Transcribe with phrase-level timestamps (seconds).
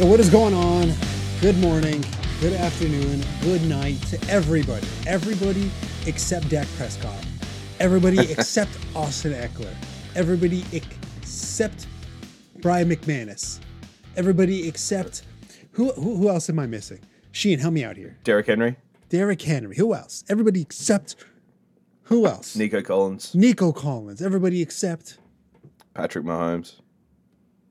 [0.00, 0.90] Yo, what is going on?
[1.42, 2.02] Good morning,
[2.40, 4.86] good afternoon, good night to everybody.
[5.06, 5.70] Everybody
[6.06, 7.22] except Dak Prescott.
[7.80, 9.74] Everybody except Austin Ekeler.
[10.16, 11.86] Everybody except
[12.62, 13.60] Brian McManus.
[14.16, 15.24] Everybody except
[15.72, 17.00] who, who who else am I missing?
[17.32, 18.16] Sheen, help me out here.
[18.24, 18.76] Derrick Henry,
[19.10, 19.76] Derrick Henry.
[19.76, 20.24] Who else?
[20.30, 21.14] Everybody except
[22.04, 22.56] who else?
[22.56, 24.22] Nico Collins, Nico Collins.
[24.22, 25.18] Everybody except
[25.92, 26.76] Patrick Mahomes.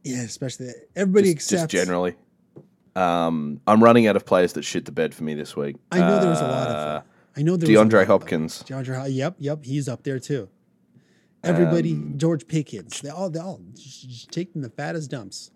[0.04, 2.16] Yeah, especially everybody Just, except just generally.
[2.96, 5.76] Um, I'm running out of players that shit the bed for me this week.
[5.92, 7.04] I know there was a lot of Uh, them.
[7.38, 8.08] I know there was DeAndre of.
[8.08, 8.64] Hopkins.
[8.64, 10.50] DeAndre, yep, yep, he's up there too.
[11.44, 13.62] Everybody, Um, George Pickens, they all, they all
[14.32, 15.52] taking the fattest dumps.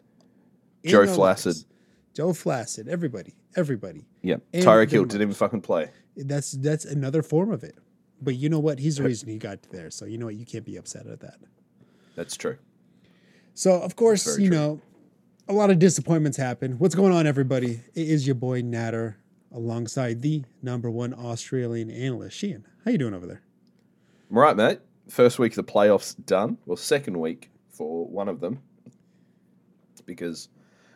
[0.83, 1.45] In Joe Flacid.
[1.45, 1.65] lives.
[2.13, 4.05] Joe Flaccid, everybody, everybody.
[4.21, 5.89] Yeah, Tyreek Hill didn't even fucking play.
[6.15, 7.75] That's that's another form of it.
[8.21, 8.77] But you know what?
[8.79, 9.89] He's the reason he got there.
[9.89, 10.35] So you know what?
[10.35, 11.37] You can't be upset at that.
[12.15, 12.57] That's true.
[13.53, 14.57] So of course, you true.
[14.57, 14.81] know,
[15.47, 16.73] a lot of disappointments happen.
[16.79, 17.81] What's going on, everybody?
[17.93, 19.15] It is your boy Nader
[19.51, 22.63] alongside the number one Australian analyst, Sheahan.
[22.83, 23.41] How you doing over there?
[24.29, 24.79] I'm right, mate.
[25.09, 26.57] First week of the playoffs done.
[26.65, 28.59] Well, second week for one of them
[30.05, 30.49] because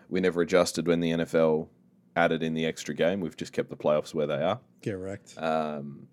[0.10, 1.68] we never adjusted when the NFL
[2.16, 3.20] added in the extra game.
[3.20, 4.60] We've just kept the playoffs where they are.
[4.84, 5.36] Correct.
[5.38, 6.08] Um,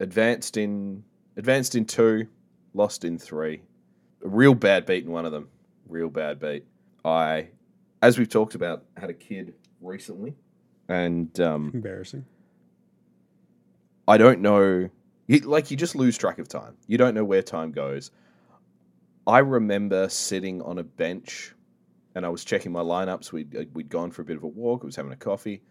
[0.00, 1.04] advanced in
[1.36, 2.28] advanced in two,
[2.74, 3.62] lost in three.
[4.24, 5.48] A real bad beat in one of them.
[5.88, 6.64] Real bad beat.
[7.04, 7.48] I,
[8.02, 10.34] as we've talked about, had a kid recently,
[10.88, 12.24] and um, Embarrassing.
[14.06, 14.88] I don't know.
[15.26, 16.76] You, like you just lose track of time.
[16.86, 18.10] You don't know where time goes.
[19.26, 21.54] I remember sitting on a bench,
[22.14, 23.32] and I was checking my lineups.
[23.32, 24.80] We'd uh, we'd gone for a bit of a walk.
[24.82, 25.62] I was having a coffee,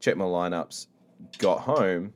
[0.00, 0.86] checked my lineups,
[1.38, 2.12] got home,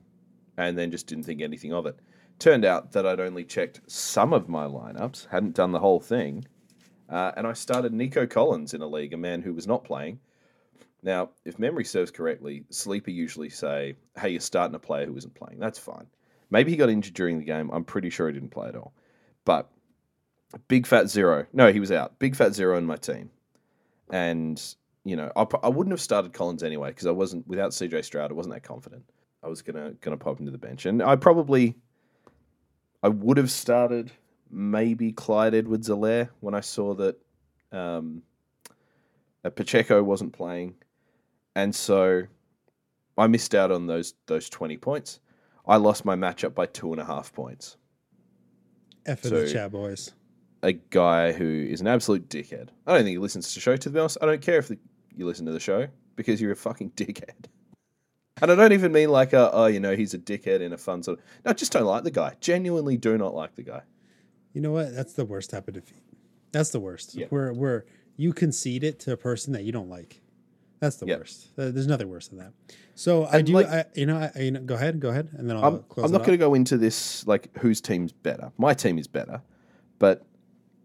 [0.57, 1.97] and then just didn't think anything of it.
[2.39, 6.45] Turned out that I'd only checked some of my lineups, hadn't done the whole thing,
[7.13, 10.19] uh, and I started Nico Collins in a league, a man who was not playing.
[11.03, 15.35] Now, if memory serves correctly, Sleeper usually say, "Hey, you're starting a player who isn't
[15.35, 16.07] playing." That's fine.
[16.51, 17.71] Maybe he got injured during the game.
[17.71, 18.95] I'm pretty sure he didn't play at all.
[19.45, 19.69] But
[20.69, 21.47] big fat zero.
[21.53, 22.19] No, he was out.
[22.19, 23.31] Big fat zero in my team,
[24.11, 24.63] and
[25.05, 28.31] you know, I, I wouldn't have started Collins anyway because I wasn't without CJ Stroud.
[28.31, 29.05] I wasn't that confident.
[29.43, 31.77] I was gonna gonna pop him to the bench, and I probably
[33.03, 34.13] I would have started
[34.53, 37.17] maybe Clyde Edwards-Helaire when I saw that
[37.73, 38.23] um,
[39.45, 40.75] uh, Pacheco wasn't playing,
[41.57, 42.25] and so
[43.17, 45.21] I missed out on those those twenty points.
[45.67, 47.77] I lost my matchup by two and a half points.
[49.07, 50.13] F in the chat, boys.
[50.63, 52.69] A guy who is an absolute dickhead.
[52.87, 53.77] I don't think he listens to the show.
[53.77, 54.79] To be honest, I don't care if the,
[55.15, 57.47] you listen to the show because you're a fucking dickhead.
[58.41, 60.79] And I don't even mean like a, oh, you know, he's a dickhead in a
[60.79, 61.25] fun sort of.
[61.45, 62.35] No, I just don't like the guy.
[62.41, 63.83] Genuinely do not like the guy.
[64.53, 64.95] You know what?
[64.95, 66.03] That's the worst type of defeat.
[66.53, 67.15] That's the worst.
[67.15, 67.27] Yeah.
[67.31, 67.85] Where where
[68.17, 70.21] you concede it to a person that you don't like.
[70.81, 71.19] That's the Yeah.
[71.19, 71.49] worst.
[71.57, 72.53] Uh, There's nothing worse than that.
[72.95, 73.53] So I do.
[73.53, 74.17] like- I, you know.
[74.35, 74.61] I, you know.
[74.61, 75.01] Go ahead.
[75.01, 76.05] Go ahead, and then I'll I'm, close.
[76.05, 78.53] I'm not going to go into this like whose team's better.
[78.59, 79.41] My team is better,
[79.99, 80.27] but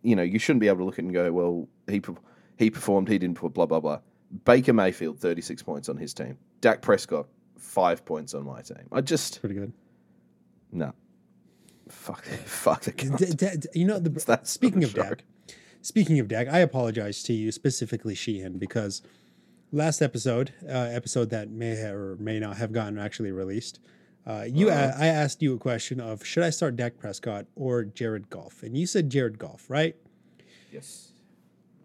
[0.03, 2.01] you know you shouldn't be able to look at it and go, well, he
[2.57, 4.00] he performed, he didn't put blah blah blah.
[4.45, 6.38] Baker Mayfield, 36 points on his team.
[6.61, 7.27] Dak Prescott,
[7.57, 8.88] five points on my team.
[8.91, 9.73] I just Pretty good.
[10.72, 10.94] no.
[11.90, 13.38] Fuck, fuck the D- cunt.
[13.38, 14.09] d- d- you know the.
[14.28, 18.59] that Speaking of sort of Dak, speaking of Dak, I apologize to you specifically, Sheahan,
[18.59, 19.02] because
[19.72, 23.80] last episode, uh, episode that may have or may not have gotten actually released,
[24.25, 27.84] uh, you a- I asked you a question of should I start Dak Prescott or
[27.84, 29.96] Jared Goff, and you said Jared Goff, right?
[30.72, 31.12] Yes.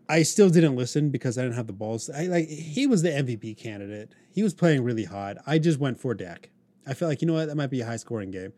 [0.08, 2.10] I still didn't listen because I didn't have the balls.
[2.10, 4.12] I like he was the MVP candidate.
[4.30, 5.38] He was playing really hard.
[5.46, 6.50] I just went for Dak.
[6.86, 8.52] I felt like you know what that might be a high scoring game.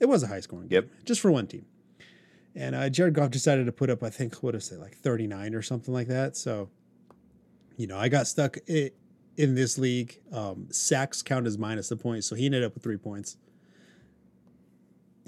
[0.00, 0.84] It was a high scoring Yep.
[0.84, 1.66] game, just for one team.
[2.54, 5.26] And uh, Jared Goff decided to put up, I think, what is it, like thirty
[5.28, 6.36] nine or something like that.
[6.36, 6.68] So,
[7.76, 10.20] you know, I got stuck in this league.
[10.32, 13.36] Um, sacks count as minus a point, so he ended up with three points.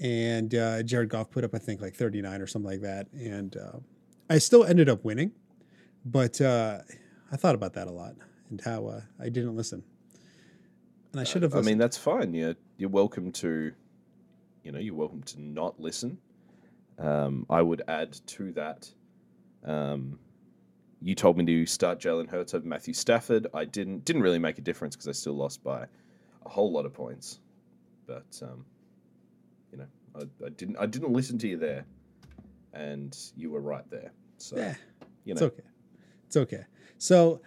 [0.03, 3.07] And uh, Jared Goff put up, I think, like thirty nine or something like that.
[3.13, 3.79] And uh,
[4.29, 5.31] I still ended up winning,
[6.05, 6.79] but uh,
[7.31, 8.17] I thought about that a lot
[8.51, 9.85] and how uh, I didn't listen.
[11.13, 11.55] And I should have.
[11.55, 12.35] I mean, that's fine.
[12.35, 13.73] You're, you're welcome to,
[14.63, 16.19] you know, you're welcome to not listen.
[16.99, 18.91] Um, I would add to that.
[19.65, 20.19] Um,
[21.01, 23.49] you told me to start Jalen Hurts over Matthew Stafford.
[23.53, 24.05] I didn't.
[24.05, 25.87] Didn't really make a difference because I still lost by
[26.45, 27.41] a whole lot of points.
[28.07, 28.65] But um,
[29.73, 30.77] you know, I, I didn't.
[30.77, 31.85] I didn't listen to you there,
[32.73, 34.13] and you were right there.
[34.39, 34.75] So yeah.
[35.25, 35.63] you It's okay.
[36.27, 36.65] It's okay.
[36.99, 37.41] So,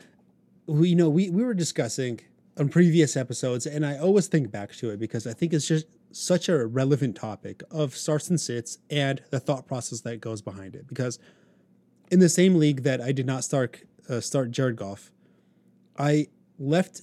[0.66, 2.20] we you know we we were discussing
[2.58, 5.86] on previous episodes, and I always think back to it because I think it's just
[6.16, 10.74] such a relevant topic of starts and sits and the thought process that goes behind
[10.74, 10.88] it.
[10.88, 11.20] Because
[12.10, 15.12] in the same league that I did not start uh, start Jared Goff,
[16.00, 16.28] I
[16.58, 17.02] left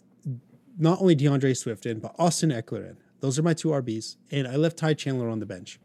[0.78, 2.96] not only DeAndre Swift in, but Austin Ekeler in.
[3.20, 5.78] Those are my two RBs, and I left Ty Chandler on the bench.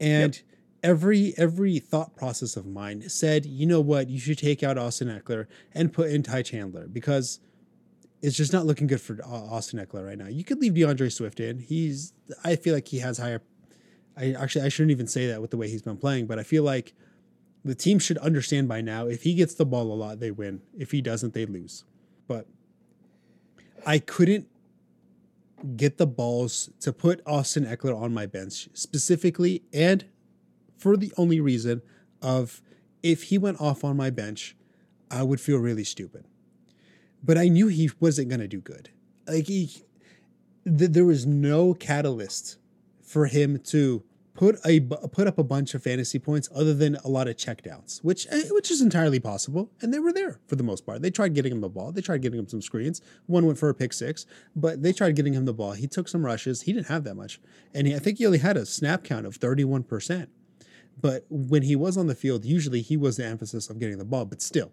[0.00, 0.44] And yep.
[0.82, 5.06] every every thought process of mine said, you know what, you should take out Austin
[5.06, 7.38] Ekeler and put in Ty Chandler because
[8.20, 10.26] it's just not looking good for Austin Ekeler right now.
[10.26, 11.58] You could leave DeAndre Swift in.
[11.58, 12.12] He's
[12.44, 13.42] I feel like he has higher.
[14.16, 16.42] I actually I shouldn't even say that with the way he's been playing, but I
[16.42, 16.94] feel like
[17.64, 20.62] the team should understand by now if he gets the ball a lot, they win.
[20.76, 21.84] If he doesn't, they lose.
[22.26, 22.46] But
[23.86, 24.48] I couldn't
[25.76, 30.04] get the balls to put Austin Ekeler on my bench specifically and
[30.76, 31.82] for the only reason
[32.22, 32.62] of
[33.02, 34.56] if he went off on my bench,
[35.10, 36.24] I would feel really stupid.
[37.22, 38.90] But I knew he wasn't going to do good.
[39.26, 39.70] Like he
[40.64, 42.58] th- there was no catalyst
[43.02, 44.02] for him to
[44.38, 47.98] put a put up a bunch of fantasy points other than a lot of checkdowns,
[48.04, 51.02] which eh, which is entirely possible, and they were there for the most part.
[51.02, 53.02] They tried getting him the ball, they tried getting him some screens.
[53.26, 55.72] One went for a pick six, but they tried getting him the ball.
[55.72, 56.62] He took some rushes.
[56.62, 57.40] He didn't have that much,
[57.74, 60.30] and he, I think he only had a snap count of thirty one percent.
[61.00, 64.04] But when he was on the field, usually he was the emphasis of getting the
[64.04, 64.24] ball.
[64.24, 64.72] But still,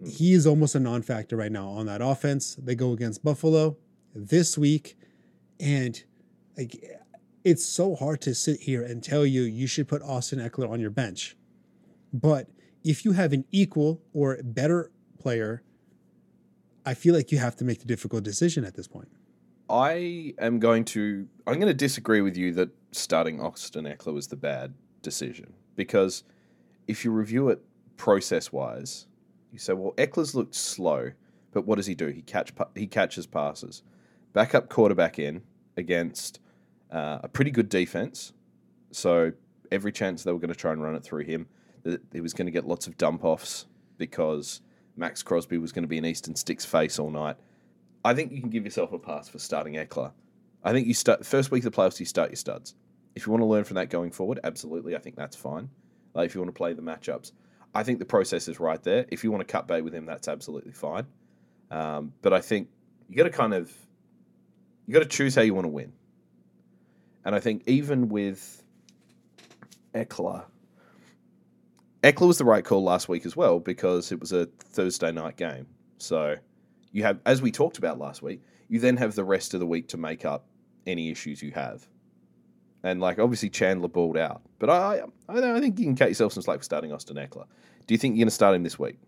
[0.00, 0.06] Hmm.
[0.06, 2.56] he is almost a non-factor right now on that offense.
[2.56, 3.76] They go against Buffalo
[4.14, 4.96] this week,
[5.60, 6.02] and
[6.56, 6.82] like
[7.44, 10.80] it's so hard to sit here and tell you you should put Austin Ekeler on
[10.80, 11.36] your bench.
[12.12, 12.48] But
[12.84, 15.62] if you have an equal or better player,
[16.86, 19.08] I feel like you have to make the difficult decision at this point.
[19.68, 24.28] I am going to I'm going to disagree with you that starting Austin Ekeler was
[24.28, 26.24] the bad decision because
[26.86, 27.62] if you review it
[27.98, 29.06] process wise,
[29.52, 31.12] you say, well, Ekeler's looked slow,
[31.52, 32.08] but what does he do?
[32.08, 33.82] He catch he catches passes.
[34.32, 35.42] Backup quarterback in
[35.76, 36.40] against
[36.90, 38.32] uh, a pretty good defense.
[38.90, 39.32] So
[39.70, 41.46] every chance they were going to try and run it through him,
[42.12, 43.66] he was going to get lots of dump offs
[43.96, 44.60] because
[44.96, 47.36] Maxx Crosby was going to be in Easton Stick's face all night.
[48.04, 50.12] I think you can give yourself a pass for starting Eckler.
[50.64, 52.74] I think you start first week of the playoffs, you start your studs.
[53.14, 55.70] If you want to learn from that going forward, absolutely, I think that's fine.
[56.14, 57.32] Like if you want to play the matchups,
[57.74, 59.06] I think the process is right there.
[59.10, 61.06] If you want to cut bait with him, that's absolutely fine.
[61.70, 62.68] Um, but I think
[63.08, 63.72] you got to kind of
[64.86, 65.92] you got to choose how you want to win.
[67.24, 68.62] And I think even with
[69.94, 70.44] Ekeler,
[72.02, 75.36] Ekeler was the right call last week as well because it was a Thursday night
[75.36, 75.66] game.
[75.98, 76.36] So
[76.92, 79.66] you have, as we talked about last week, you then have the rest of the
[79.66, 80.46] week to make up
[80.86, 81.86] any issues you have.
[82.82, 86.32] And like obviously Chandler balled out, but I I, I think you can cut yourself
[86.32, 87.46] some slack for starting Austin Ekeler.
[87.86, 88.98] Do you think you're going to start him this week?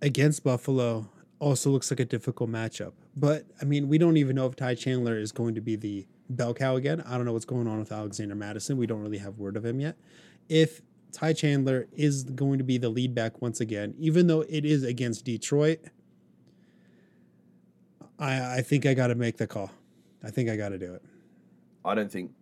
[0.00, 1.08] Against Buffalo
[1.38, 4.74] also looks like a difficult matchup, but I mean we don't even know if Ty
[4.74, 7.02] Chandler is going to be the bell cow again.
[7.02, 8.78] I don't know what's going on with Alexander Mattison.
[8.78, 9.96] We don't really have word of him yet.
[10.48, 10.80] If
[11.12, 14.82] Ty Chandler is going to be the lead back once again, even though it is
[14.82, 15.80] against Detroit,
[18.18, 19.70] I I think I got to make the call.
[20.24, 21.02] I think I got to do it.
[21.84, 22.32] I don't think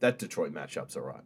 [0.00, 1.22] that Detroit matchup's all right.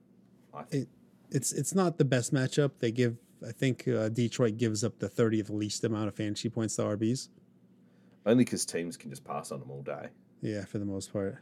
[0.52, 0.82] I think.
[0.84, 0.88] It,
[1.30, 2.72] it's it's not the best matchup.
[2.78, 3.16] They give
[3.46, 7.28] I think uh, Detroit gives up the 30th least amount of fantasy points to RBs.
[8.26, 10.08] Only because teams can just pass on them all day.
[10.40, 11.38] Yeah, for the most part.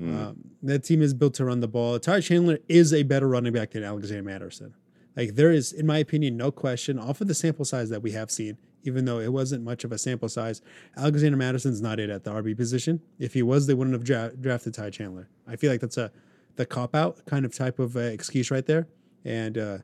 [0.00, 0.14] Mm.
[0.14, 1.98] Um, that team is built to run the ball.
[1.98, 4.74] Ty Chandler is a better running back than Alexander Mattison.
[5.16, 6.98] Like there is, in my opinion, no question.
[6.98, 9.92] Off of the sample size that we have seen, even though it wasn't much of
[9.92, 10.62] a sample size,
[10.96, 13.00] Alexander Mattison's not it at the RB position.
[13.18, 15.28] If he was, they wouldn't have dra- drafted Ty Chandler.
[15.46, 16.10] I feel like that's a
[16.56, 18.88] the cop out kind of type of uh, excuse right there.
[19.24, 19.78] And uh,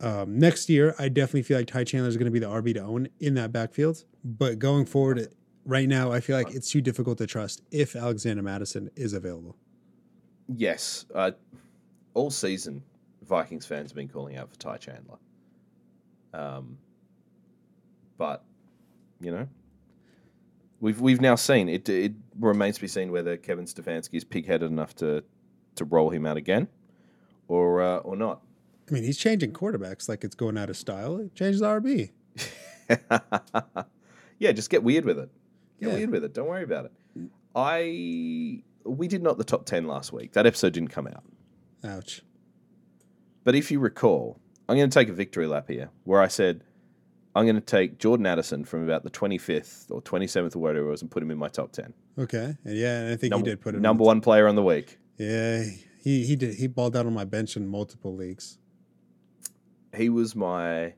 [0.00, 2.74] um, next year, I definitely feel like Ty Chandler is going to be the RB
[2.74, 4.04] to own in that backfield.
[4.24, 5.32] But going forward,
[5.64, 9.56] right now, I feel like it's too difficult to trust if Alexander Mattison is available.
[10.48, 11.06] Yes.
[11.14, 11.30] Uh,
[12.14, 12.82] all season,
[13.22, 15.18] Vikings fans have been calling out for Ty Chandler.
[16.32, 16.78] Um,
[18.16, 18.44] but,
[19.20, 19.48] you know,
[20.80, 21.88] we've we've now seen it.
[21.88, 25.24] It remains to be seen whether Kevin Stefanski is pig-headed enough to
[25.76, 26.68] to roll him out again,
[27.48, 28.42] or uh, or not.
[28.88, 31.28] I mean, he's changing quarterbacks like it's going out of style.
[31.34, 32.10] Change the RB.
[34.38, 35.30] yeah, just get weird with it.
[35.80, 35.94] Get yeah.
[35.94, 36.34] weird with it.
[36.34, 36.92] Don't worry about it.
[37.54, 40.32] I we did not the top ten last week.
[40.32, 41.24] That episode didn't come out.
[41.82, 42.22] Ouch.
[43.42, 46.62] But if you recall, I'm going to take a victory lap here, where I said
[47.34, 50.90] I'm going to take Jordan Addison from about the 25th or 27th or whatever it
[50.90, 51.92] was, and put him in my top ten.
[52.18, 54.54] Okay, and yeah, and I think number, he did put him number one player on
[54.54, 54.98] the week.
[55.18, 55.64] Yeah,
[56.02, 56.54] he he did.
[56.54, 58.58] He balled out on my bench in multiple leagues.
[59.96, 60.94] He was my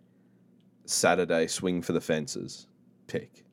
[0.84, 2.66] Saturday swing for the fences
[3.06, 3.44] pick.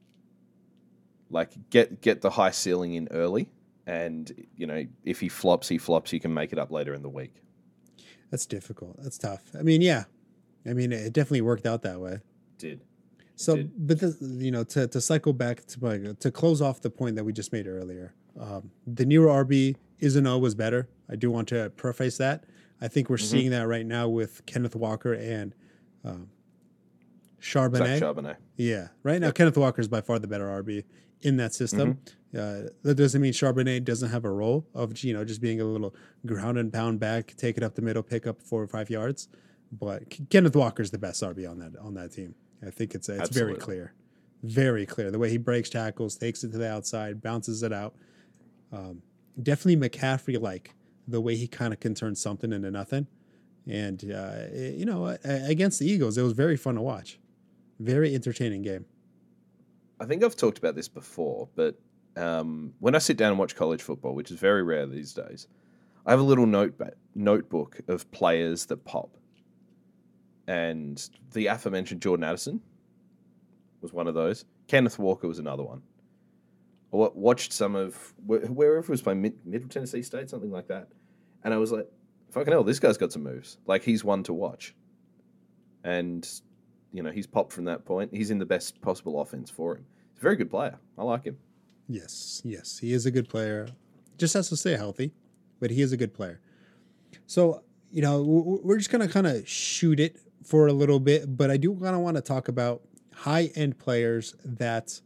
[1.29, 3.49] Like get get the high ceiling in early,
[3.87, 6.11] and you know if he flops, he flops.
[6.11, 7.35] You can make it up later in the week.
[8.29, 8.97] That's difficult.
[9.01, 9.43] That's tough.
[9.57, 10.03] I mean, yeah,
[10.65, 12.19] I mean it definitely worked out that way.
[12.63, 12.81] Did.
[13.35, 13.71] So, did.
[13.87, 17.23] but the, you know, to, to cycle back to to close off the point that
[17.23, 20.89] we just made earlier, um, the Nero RB isn't always better.
[21.09, 22.45] I do want to preface that.
[22.81, 23.31] I think we're Mhm.
[23.31, 25.53] seeing that right now with Kenneth Walker and
[26.03, 26.29] um,
[27.39, 27.99] Charbonnet.
[27.99, 28.35] Zach Charbonnet.
[28.57, 29.35] Yeah, right now Yep.
[29.35, 30.83] Kenneth Walker is by far the better RB
[31.21, 31.99] in that system.
[32.37, 35.65] Uh, that doesn't mean Charbonnet doesn't have a role of you know just being a
[35.65, 38.89] little ground and pound back, take it up the middle, pick up four or five
[38.89, 39.27] yards.
[39.71, 42.35] But Kenneth Walker is the best RB on that on that team.
[42.65, 43.93] I think it's it's very clear,
[44.43, 45.11] very clear.
[45.11, 47.95] The way he breaks tackles, takes it to the outside, bounces it out.
[48.71, 49.01] Um,
[49.41, 50.73] definitely McCaffrey like
[51.07, 53.07] the way he kind of can turn something into nothing.
[53.67, 57.19] And uh, it- you know, against the Eagles, it was very fun to watch.
[57.79, 58.85] Very entertaining game.
[59.99, 61.79] I think I've talked about this before, but
[62.15, 65.47] um, when I sit down and watch college football, which is very rare these days,
[66.05, 66.79] I have a little note
[67.15, 69.17] notebook of players that pop.
[70.47, 72.61] And the aforementioned Jordan Addison
[73.81, 74.45] was one of those.
[74.67, 75.81] Kenneth Walker was another one.
[76.93, 80.89] I watched some of wherever it was by Mid- Middle Tennessee State, something like that,
[81.43, 81.89] and I was like,
[82.31, 83.57] "Fucking hell, this guy's got some moves.
[83.65, 84.75] Like he's one to watch."
[85.83, 86.27] And
[86.91, 88.13] you know, he's popped from that point.
[88.13, 89.85] He's in the best possible offense for him.
[90.13, 90.77] He's a very good player.
[90.97, 91.37] I like him.
[91.87, 93.67] Yes, yes, he is a good player.
[94.17, 95.13] Just has to stay healthy,
[95.59, 96.39] but he is a good player.
[97.25, 101.49] So you know, we're just gonna kind of shoot it for a little bit, but
[101.51, 102.81] I do kind of want to talk about
[103.13, 104.99] high end players that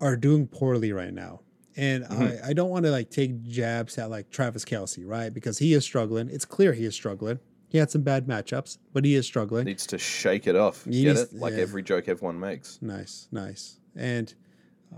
[0.00, 1.40] are doing poorly right now.
[1.76, 2.42] And Mhm.
[2.44, 5.32] I, I don't want to like take jabs at like Travis Kelce, right?
[5.32, 6.28] Because he is struggling.
[6.28, 7.38] It's clear he is struggling.
[7.68, 9.64] He had some bad matchups, but he is struggling.
[9.64, 10.84] Needs to shake it off.
[10.84, 11.34] He Get needs- it?
[11.34, 11.60] Like yeah.
[11.60, 12.78] every joke everyone makes.
[12.82, 13.78] Nice, nice.
[13.96, 14.34] And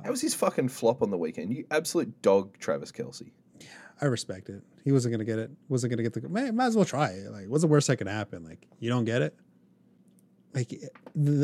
[0.05, 1.55] How was his fucking flop on the weekend?
[1.55, 3.31] You absolute dog, Travis Kelce.
[4.00, 4.62] I respect it.
[4.85, 5.50] He wasn't gonna get it.
[5.69, 6.29] Wasn't gonna get the.
[6.29, 7.31] May, might as well try it.
[7.33, 8.45] Like, what's the worst that could happen?
[8.45, 9.35] Like, you don't get it.
[10.55, 10.79] Like,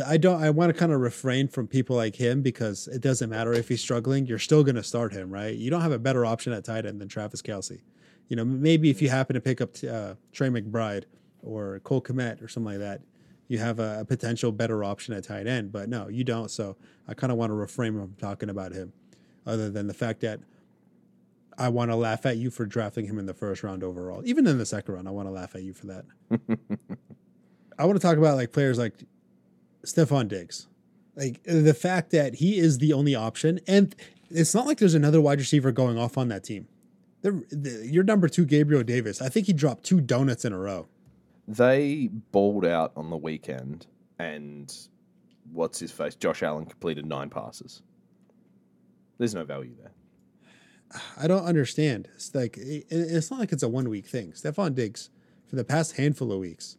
[0.06, 0.42] I don't.
[0.42, 3.68] I want to kind of refrain from people like him because it doesn't matter if
[3.68, 4.26] he's struggling.
[4.26, 5.56] You're still gonna start him, right?
[5.56, 7.80] You don't have a better option at tight end than Travis Kelce.
[8.28, 11.04] You know, maybe if you happen to pick up uh, Trey McBride
[11.42, 13.00] or Cole Kmet or something like that,
[13.48, 15.72] you have a, a potential better option at tight end.
[15.72, 16.50] But no, you don't.
[16.50, 16.76] So
[17.08, 18.92] I kind of want to refrain from talking about him,
[19.46, 20.40] other than the fact that
[21.60, 24.22] I want to laugh at you for drafting him in the first round overall.
[24.24, 26.04] Even in the second round, I want to laugh at you for that.
[27.78, 28.94] I want to talk about like players like
[29.84, 30.68] Stefon Diggs.
[31.16, 33.94] Like the fact that he is the only option, and
[34.30, 36.66] it's not like there's another wide receiver going off on that team.
[37.20, 40.58] The, the, your number two, Gabriel Davis, I think he dropped two donuts in a
[40.58, 40.88] row.
[41.46, 43.86] They balled out on the weekend,
[44.18, 44.74] and
[45.52, 46.14] what's his face?
[46.14, 47.82] Josh Allen completed nine passes.
[49.18, 49.92] There's no value there.
[51.16, 52.08] I don't understand.
[52.14, 54.32] It's like it, it's not like it's a one week thing.
[54.32, 55.10] Stefon Diggs,
[55.46, 56.76] for the past handful of weeks,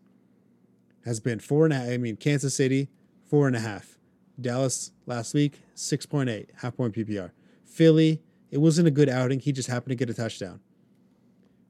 [1.06, 1.89] has been four and a half.
[1.89, 2.89] I mean, Kansas City
[3.25, 3.98] four and a half,
[4.39, 7.32] Dallas last week six point eight, half point PPR.
[7.65, 9.39] Philly, it wasn't a good outing.
[9.39, 10.60] He just happened to get a touchdown.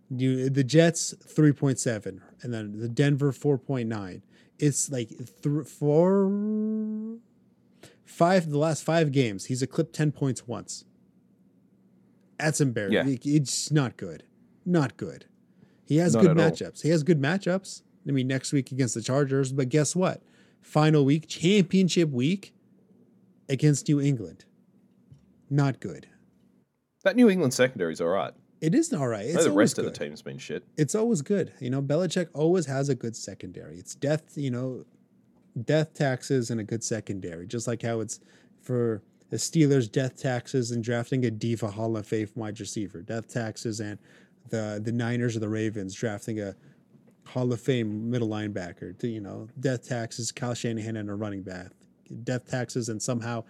[0.09, 4.23] You the Jets three point seven, and then the Denver four point nine.
[4.57, 6.31] It's like th- four,
[8.03, 8.49] five.
[8.49, 10.85] The last five games, he's eclipsed ten points once.
[12.41, 13.19] That's embarrassing.
[13.23, 14.23] It's not good.
[14.65, 15.25] Not good.
[15.85, 16.51] He has Not good at all.
[16.51, 16.81] matchups.
[16.81, 17.81] He has good matchups.
[18.07, 20.23] I mean, next week against the Chargers, but guess what?
[20.61, 22.53] Final week, championship week
[23.49, 24.45] against New England.
[25.49, 26.07] Not good.
[27.03, 28.33] That New England secondary is all right.
[28.61, 29.25] It isn't all right.
[29.25, 30.63] It's the rest of the team's been shit.
[30.77, 31.51] It's always good.
[31.59, 33.77] You know, Belichick always has a good secondary.
[33.77, 34.85] It's death, you know,
[35.65, 38.19] death taxes and a good secondary, just like how it's
[38.61, 43.27] for the Steelers death taxes and drafting a diva Hall of Fame wide receiver, death
[43.33, 43.97] taxes and
[44.49, 46.53] the the Niners or the Ravens drafting a
[47.25, 48.97] Hall of Fame middle linebacker.
[48.99, 51.71] To, you know, death taxes, Kyle Shanahan and a running back,
[52.23, 53.45] death taxes, and somehow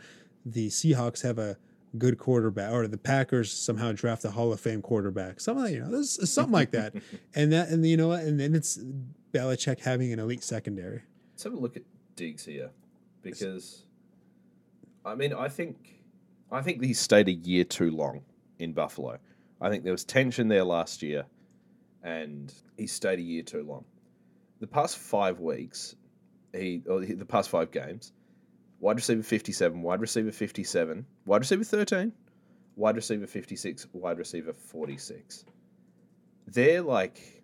[0.46, 1.58] the Seahawks have a
[1.98, 5.40] good quarterback, or the Packers somehow draft a Hall of Fame quarterback.
[5.40, 6.94] Something you know, there's something like that,
[7.36, 8.78] and that and you know what, and then it's
[9.32, 11.02] Belichick having an elite secondary.
[11.34, 11.84] Let's have a look at
[12.16, 12.70] Diggs here,
[13.24, 13.86] because
[15.06, 16.04] I mean, I think
[16.52, 18.22] I think he stayed a year too long
[18.60, 19.18] in Buffalo.
[19.60, 21.26] I think there was tension there last year,
[22.04, 23.86] and he stayed a year too long.
[24.60, 25.96] The past five weeks,
[26.54, 28.14] he or the past five games,
[28.80, 32.12] wide receiver fifty-seven, wide receiver fifty-seven, wide receiver thirteen,
[32.76, 35.46] wide receiver fifty-six, wide receiver forty-six.
[36.48, 37.44] They're like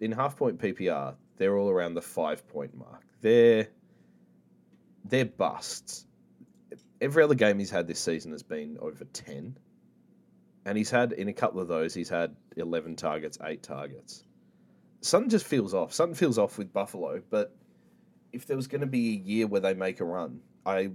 [0.00, 3.04] in half point PPR, they're all around the five point mark.
[3.20, 3.68] They're
[5.04, 6.06] they're busts.
[7.04, 9.58] Every other game he's had this season has been over ten.
[10.64, 14.24] And he's had in a couple of those, he's had eleven targets, eight targets.
[15.02, 15.92] Something just feels off.
[15.92, 17.54] Something feels off with Buffalo, but
[18.32, 20.92] if there was going to be a year where they make a run, I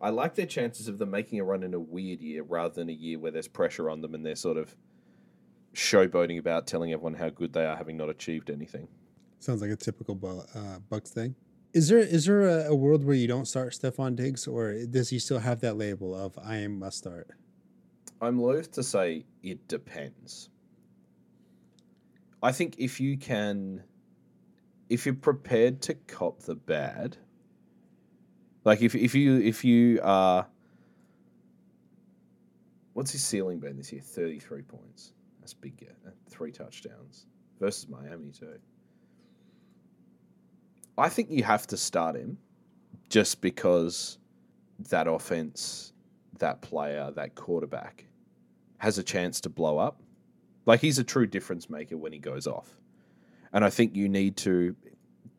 [0.00, 2.88] I like their chances of them making a run in a weird year rather than
[2.88, 4.74] a year where there's pressure on them and they're sort of
[5.74, 8.88] showboating about telling everyone how good they are having not achieved anything.
[9.38, 10.18] Sounds like a typical
[10.54, 11.34] uh, Bucks thing.
[11.72, 15.10] Is there is there a, a world where you don't start Stefon Diggs, or does
[15.10, 17.28] he still have that label of I am must start?
[18.20, 20.50] I'm loath to say it depends.
[22.42, 23.82] I think if you can,
[24.88, 27.16] if you're prepared to cop the bad,
[28.64, 30.48] like if if you if you are,
[32.94, 34.02] what's his ceiling been this year?
[34.02, 35.12] Thirty three points.
[35.38, 35.74] That's big.
[35.80, 37.26] Yeah, three touchdowns
[37.60, 38.58] versus Miami too.
[41.00, 42.38] I think you have to start him,
[43.08, 44.18] just because
[44.88, 45.92] that offense,
[46.38, 48.06] that player, that quarterback
[48.78, 50.00] has a chance to blow up.
[50.66, 52.78] Like he's a true difference maker when he goes off.
[53.52, 54.74] And I think you need to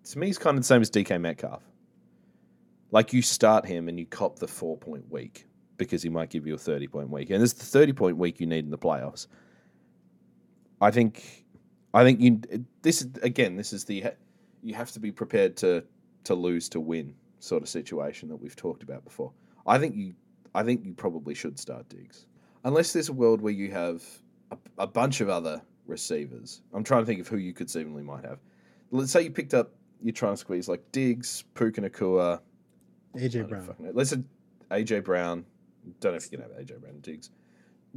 [0.03, 1.63] to me he's kind of the same as DK Metcalf.
[2.91, 6.45] Like you start him and you cop the four point week because he might give
[6.45, 7.29] you a 30 point week.
[7.29, 9.27] And it's the 30 point week you need in the playoffs.
[10.79, 11.45] I think
[11.93, 12.41] I think you
[12.81, 14.05] this is again this is the
[14.63, 15.83] you have to be prepared to
[16.23, 19.31] to lose to win sort of situation that we've talked about before.
[19.65, 20.13] I think you
[20.53, 22.25] I think you probably should start Diggs.
[22.63, 24.03] Unless there's a world where you have
[24.51, 26.61] a, a bunch of other receivers.
[26.73, 28.39] I'm trying to think of who you could seemingly might have.
[28.91, 29.71] Let's say you picked up
[30.03, 32.41] you're trying to squeeze like Diggs, Puka Nacua,
[33.15, 33.75] AJ Brown.
[33.93, 34.23] Let's say
[34.71, 35.45] AJ Brown.
[35.99, 37.29] Don't know if you can have AJ Brown and Diggs.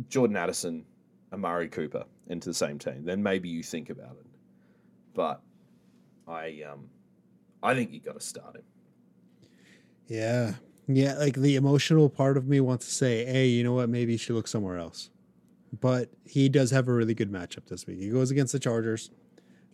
[0.08, 0.84] Jordan Addison,
[1.32, 3.04] Amari Cooper into the same team.
[3.04, 4.26] Then maybe you think about it.
[5.14, 5.40] But
[6.26, 6.88] I um
[7.62, 8.62] I think you got to start him.
[10.06, 10.54] Yeah,
[10.86, 11.14] yeah.
[11.14, 13.88] Like the emotional part of me wants to say, "Hey, you know what?
[13.88, 15.10] Maybe you should look somewhere else."
[15.80, 17.98] But he does have a really good matchup this week.
[17.98, 19.10] He goes against the Chargers,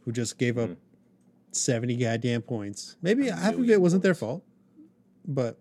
[0.05, 0.77] who just gave up mm.
[1.53, 2.97] seventy goddamn points.
[3.03, 4.45] Maybe half of it wasn't their fault,
[5.27, 5.59] but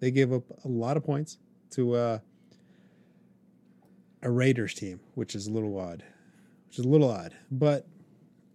[0.00, 1.38] they gave up a lot of points
[1.72, 2.18] to uh,
[4.22, 6.04] a Raiders team, which is a little odd.
[6.68, 7.86] Which is a little odd, but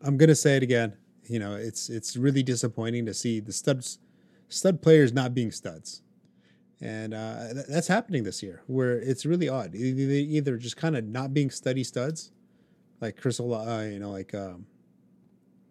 [0.01, 0.93] I'm gonna say it again
[1.29, 3.99] you know, it's it's really disappointing to see the studs
[4.49, 6.01] stud players not being studs,
[6.81, 8.63] and uh, th- that's happening this year.
[8.65, 12.31] Where it's really odd, either, either just kind of not being steady studs,
[12.99, 14.65] like Chris, uh, you know, like um,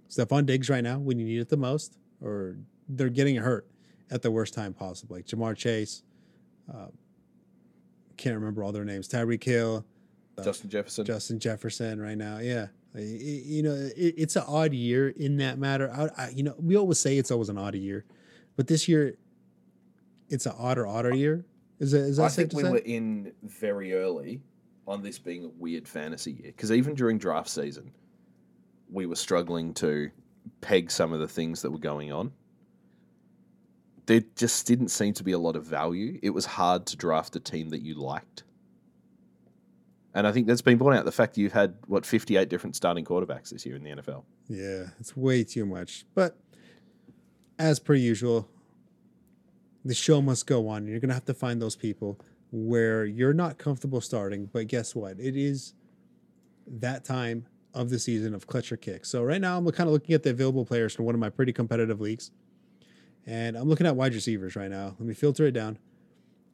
[0.09, 2.57] Stefon Diggs right now when you need it the most, or
[2.88, 3.66] they're getting hurt
[4.12, 6.05] at the worst time possible, like Ja'Marr Chase.
[6.73, 6.87] Uh,
[8.16, 9.09] can't remember all their names.
[9.09, 9.85] Tyreek Hill,
[10.38, 12.38] uh, Justin Jefferson, Justin Jefferson right now.
[12.38, 12.68] Yeah,
[13.00, 15.90] you know, it, it's an odd year in that matter.
[15.92, 18.04] I, I, you know, we always say it's always an odd year,
[18.56, 19.16] but this year,
[20.28, 21.44] it's an odder, odder year.
[21.78, 22.70] Is that, is that I think we say?
[22.70, 24.40] were in very early
[24.87, 27.92] on this being a weird fantasy year because even during draft season,
[28.90, 30.11] we were struggling to
[30.61, 32.32] peg some of the things that were going on.
[34.06, 36.18] There just didn't seem to be a lot of value.
[36.22, 38.42] It was hard to draft a team that you liked.
[40.18, 42.74] And I think that's been borne out the fact that you've had what 58 different
[42.74, 44.24] starting quarterbacks this year in the NFL.
[44.48, 46.07] Yeah, it's way too much.
[46.12, 46.37] But
[47.57, 48.48] as per usual,
[49.85, 50.88] the show must go on.
[50.88, 52.18] You're going to have to find those people
[52.50, 55.20] where you're not comfortable starting, but guess what?
[55.20, 55.74] It is
[56.66, 59.07] that time of the season of clutch or kick.
[59.07, 61.31] So right now I'm kind of looking at the available players from one of my
[61.31, 62.33] pretty competitive leagues.
[63.24, 64.96] And I'm looking at wide receivers right now.
[64.98, 65.78] Let me filter it down.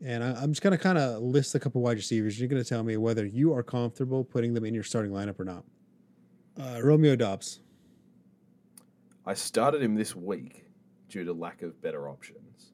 [0.05, 2.39] And I, am just going to kind of list a couple wide receivers.
[2.39, 5.41] You're going to tell me whether you are comfortable putting them in your starting lineup
[5.41, 5.65] or not.
[6.61, 7.61] Uh, Romeo Doubs.
[9.25, 10.67] I started him this week
[11.09, 12.73] due to lack of better options.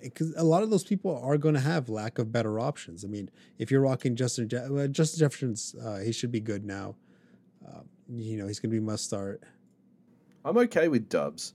[0.00, 3.04] Because a lot of those people are going to have lack of better options.
[3.04, 6.64] I mean, if you're rocking Justin Je- well, Justin Jefferson's, uh, he should be good
[6.64, 6.96] now.
[7.66, 9.42] Uh, you know, he's going to be must start.
[10.46, 11.52] I'm okay with Doubs.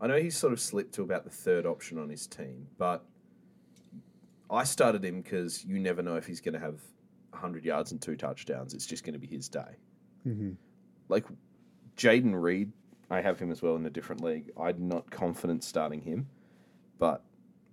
[0.00, 3.04] I know he's sort of slipped to about the third option on his team, but
[4.50, 6.80] I started him because you never know if he's going to have
[7.30, 8.74] 100 yards and two touchdowns.
[8.74, 9.76] It's just going to be his day.
[10.26, 10.52] Mm-hmm.
[11.08, 11.24] Like
[11.96, 12.72] Jayden Reed,
[13.10, 14.50] I have him as well in a different league.
[14.60, 16.26] I'm not confident starting him,
[16.98, 17.22] but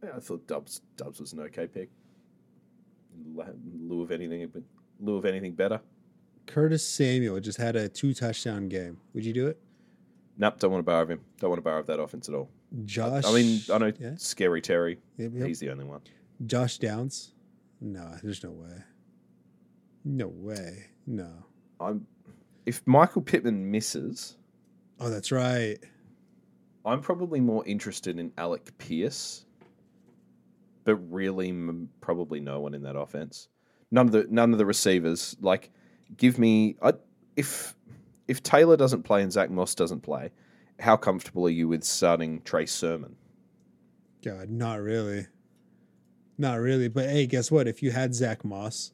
[0.04, 1.90] yeah, I thought Dubs Doubs was an okay pick.
[3.16, 4.64] In lieu of anything, in
[5.00, 5.82] lieu of anything better.
[6.48, 8.98] Curtis Samuel just had a two touchdown game.
[9.14, 9.60] Would you do it?
[10.38, 11.20] Nope, don't want to borrow him.
[11.40, 12.50] Don't want to borrow that offense at all.
[12.86, 13.26] Josh.
[13.26, 14.14] I, I mean, I know yeah.
[14.18, 14.98] Scary Terry.
[15.18, 15.48] Yep, yep.
[15.48, 16.02] He's the only one.
[16.46, 17.34] Josh Downs?
[17.80, 18.84] No, there's no way.
[20.04, 20.86] No way.
[21.06, 21.32] No.
[21.80, 22.06] I'm
[22.66, 24.38] if Michael Pittman misses.
[25.00, 25.78] Oh, that's right.
[26.86, 29.46] I'm probably more interested in Alec Pierce,
[30.84, 33.48] but really m- probably no one in that offense.
[33.92, 35.36] None of the none of the receivers.
[35.42, 35.72] Like,
[36.18, 36.94] give me I,
[37.36, 37.76] if
[38.28, 40.32] if Taylor doesn't play and Zach Moss doesn't play,
[40.80, 43.16] how comfortable are you with starting Trey Sermon?
[44.24, 45.28] God, not really.
[46.42, 46.88] Not really.
[46.88, 47.68] But hey, guess what?
[47.68, 48.94] If you had Zach Moss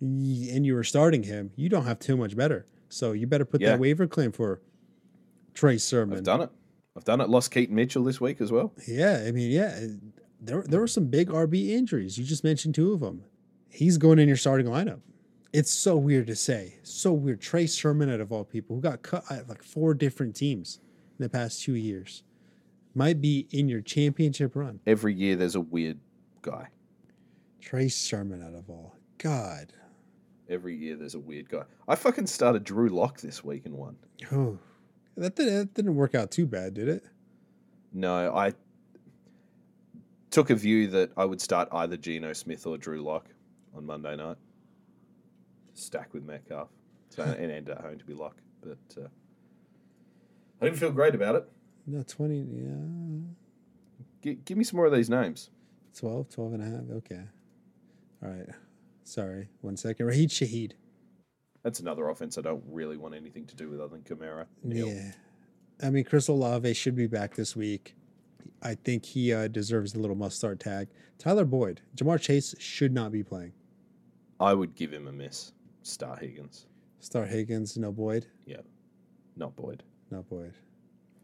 [0.00, 2.64] and you were starting him, you don't have too much better.
[2.88, 3.70] So you better put Yeah.
[3.70, 4.60] that waiver claim for
[5.52, 6.18] Trey Sermon.
[6.18, 6.50] I've done it.
[6.96, 7.28] I've done it.
[7.28, 8.72] Lost Keaton Mitchell this week as well.
[8.86, 9.84] Yeah, I mean, yeah,
[10.40, 12.16] there there were some big RB injuries.
[12.18, 13.24] You just mentioned two of them.
[13.68, 15.00] He's going in your starting lineup.
[15.52, 16.78] It's so weird to say.
[16.84, 17.40] So weird.
[17.40, 20.78] Trey Sermon, out of all people, who got cut at like four different teams
[21.18, 22.22] in the past two years,
[22.94, 24.78] might be in your championship run.
[24.86, 25.98] Every year there's a weird
[26.42, 26.68] guy.
[27.60, 28.94] Trey Sermon, out of all.
[29.18, 29.72] God.
[30.48, 31.64] Every year there's a weird guy.
[31.86, 33.96] I fucking started Drew Lock this week and won.
[34.32, 34.58] Oh,
[35.16, 37.04] that, did, that didn't work out too bad, did it?
[37.92, 38.54] No, I
[40.30, 43.26] took a view that I would start either Geno Smith or Drew Lock
[43.76, 44.36] on Monday night.
[45.74, 46.68] Stack with Metcalf.
[47.10, 48.36] So and ended at home to be Lock.
[48.62, 49.08] But uh,
[50.60, 51.48] I didn't feel great about it.
[51.86, 52.74] No, 20, yeah,
[54.22, 55.50] G- give me some more of these names.
[55.96, 56.96] 12, 12 and a half.
[56.98, 57.22] Okay.
[58.22, 58.48] All right.
[59.04, 59.48] Sorry.
[59.60, 60.06] One second.
[60.06, 60.72] Rashid Shaheed.
[61.62, 64.46] That's another offense I don't really want anything to do with other than Kamara.
[64.62, 64.88] Neil.
[64.88, 65.12] Yeah.
[65.82, 67.94] I mean, Chris Olave should be back this week.
[68.62, 70.88] I think he uh, deserves a little must start tag.
[71.18, 73.52] Tyler Boyd, Ja'Marr Chase should not be playing.
[74.40, 75.52] I would give him a miss.
[75.82, 76.66] Star Higgins,
[77.00, 78.60] Start Higgins, no Boyd, Yeah.
[79.36, 79.82] not Boyd.
[80.10, 80.52] no Boyd.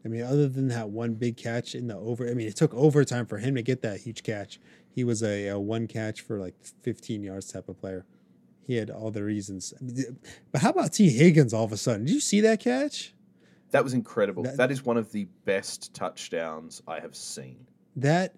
[0.05, 2.73] I mean, other than that one big catch in the over, I mean, it took
[2.75, 4.59] overtime for him to get that huge catch.
[4.87, 8.05] He was a, a one catch for like 15 yards type of player.
[8.67, 9.73] He had all the reasons.
[9.79, 10.19] I mean,
[10.51, 12.05] But how about Tee Higgins all of a sudden?
[12.05, 13.13] Did you see that catch?
[13.71, 14.43] That was incredible.
[14.43, 17.65] That- that is one of the best touchdowns I have seen.
[17.95, 18.35] That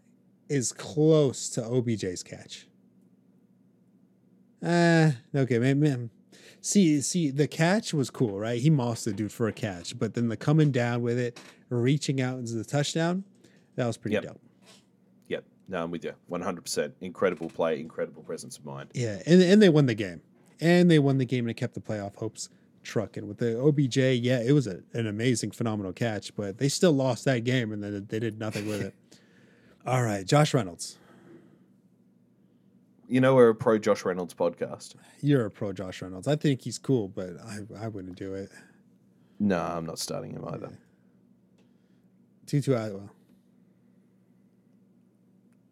[0.47, 2.67] is close to OBJ's catch.
[4.63, 6.09] Uh, okay, man.
[6.67, 8.59] See, see, the catch was cool, right?
[8.59, 12.19] He mossed the dude for a catch, but then the coming down with it, reaching
[12.19, 13.23] out into the touchdown,
[13.75, 14.23] that was pretty Yep.
[14.23, 14.41] dope.
[15.29, 15.45] Yep.
[15.69, 16.11] No, I'm with you.
[16.29, 16.91] 100%.
[16.99, 18.89] Incredible play, incredible presence of mind.
[18.93, 20.19] Yeah, and and they won the game,
[20.59, 22.49] and they won the game and it kept the playoff hopes
[22.83, 23.95] trucking with the OBJ.
[24.21, 27.81] Yeah, it was a, an amazing, phenomenal catch, but they still lost that game, and
[27.81, 28.93] then they did nothing with it.
[29.85, 30.97] All right, Josh Reynolds,
[33.07, 34.95] You know, we're a pro Josh Reynolds podcast.
[35.21, 36.27] you're a pro Josh Reynolds.
[36.27, 38.49] I think he's cool, but I I wouldn't do it.
[39.39, 40.71] No, I'm not starting him either.
[42.47, 43.09] Tutu Atwell.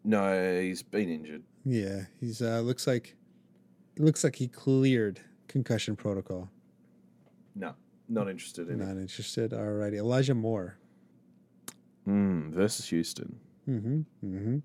[0.04, 1.42] No, he's been injured.
[1.64, 3.16] Yeah, he's uh looks like
[3.96, 6.48] it looks like he cleared concussion protocol.
[7.54, 7.74] No,
[8.08, 8.84] not interested in it.
[8.86, 9.50] Not interested.
[9.52, 9.96] Alrighty.
[9.96, 10.78] Elijah Moore.
[12.06, 13.40] Mm, versus Houston.
[13.68, 14.00] Mm-hmm.
[14.24, 14.58] Mm-hmm.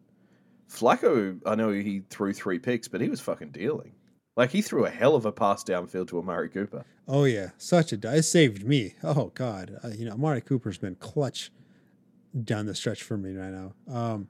[0.72, 3.94] Flacco, I know he threw three picks, but he was fucking dealing.
[4.38, 6.86] Like, he threw a hell of a pass downfield to Amari Cooper.
[7.08, 8.96] Oh yeah, such a it saved me.
[9.04, 11.52] Oh god, uh, you know Amari Cooper's been clutch
[12.44, 13.74] down the stretch for me right now.
[13.94, 14.28] Um,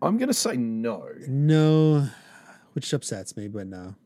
[0.00, 1.08] I'm going to say no.
[1.26, 2.08] no,
[2.72, 3.96] which upsets me, but no.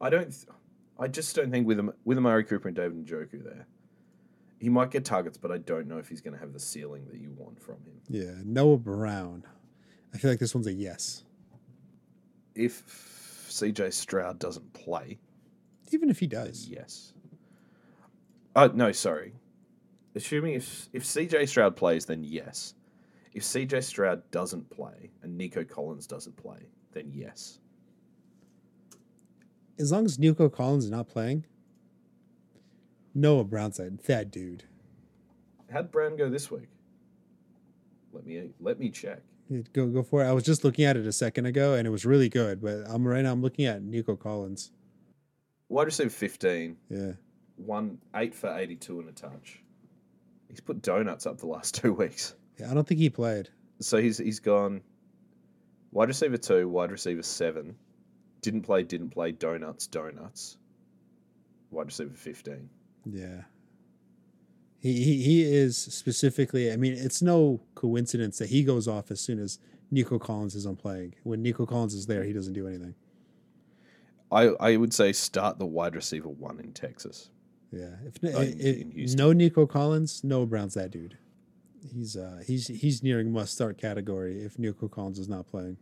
[0.00, 0.30] I don't.
[0.30, 0.46] Th-
[0.98, 3.66] I just don't think with with Amari Cooper and David Njoku there,
[4.58, 7.06] he might get targets, but I don't know if he's going to have the ceiling
[7.10, 8.00] that you want from him.
[8.08, 9.44] Yeah, Noah Brown.
[10.18, 11.22] I feel like this one's a yes,
[12.56, 15.20] If CJ Stroud doesn't play,
[15.92, 16.66] even if he does.
[16.66, 17.12] yes.
[18.56, 19.34] Uh, no, sorry.
[20.16, 22.74] Assuming if if CJ Stroud plays, then yes.
[23.32, 27.60] If CJ Stroud doesn't play and Nico Collins doesn't play, then yes.
[29.78, 31.44] As long as Nico Collins is not playing,
[33.14, 34.64] Noah that, that dude.
[35.72, 36.70] How'd Brown go this week?
[38.12, 39.20] Let me let me check.
[39.72, 40.28] Go go for it.
[40.28, 42.60] I was just looking at it a second ago, and it was really good.
[42.60, 43.32] But I'm right now.
[43.32, 44.70] I'm looking at Nico Collins.
[45.70, 46.76] Wide receiver fifteen.
[46.90, 47.12] Yeah,
[47.56, 49.60] one eight for eighty two and a touch.
[50.50, 52.70] He's put donuts up the last two weeks, yeah.
[52.70, 53.48] I don't think he played.
[53.80, 54.82] so he's he's gone
[55.92, 57.74] wide receiver two, wide receiver seven,
[58.42, 60.58] didn't play, didn't play, donuts, donuts,
[61.70, 62.68] wide receiver fifteen.
[63.06, 63.42] Yeah.
[64.80, 66.70] He, he he is specifically.
[66.72, 69.58] I mean, it's no coincidence that he goes off as soon as
[69.90, 71.14] Nico Collins isn't playing.
[71.24, 72.94] When Nico Collins is there, he doesn't do anything.
[74.30, 77.30] I I would say start the wide receiver one in Texas.
[77.72, 77.96] Yeah.
[78.06, 81.18] If, Oh, in- if- in no Nico Collins, no Brown's that dude.
[81.92, 85.76] He's uh he's he's nearing must start category if Nico Collins is not playing.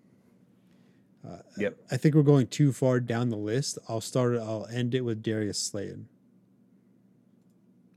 [1.26, 1.76] Uh, Yep.
[1.90, 3.78] I think we're going too far down the list.
[3.88, 4.40] I'll start it.
[4.40, 6.08] I'll end it with Darius Slayton.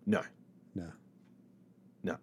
[0.06, 0.24] No,
[0.74, 0.92] No.
[2.04, 2.18] No.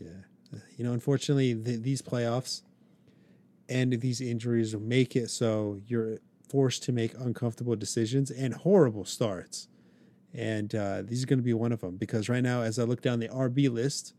[0.00, 0.08] Yeah.
[0.52, 2.62] Uh, You know, unfortunately, th- these playoffs
[3.68, 9.68] and these injuries make it so you're forced to make uncomfortable decisions and horrible starts.
[10.32, 12.84] And uh, these are going to be one of them because right now, as I
[12.84, 14.14] look down the RB list,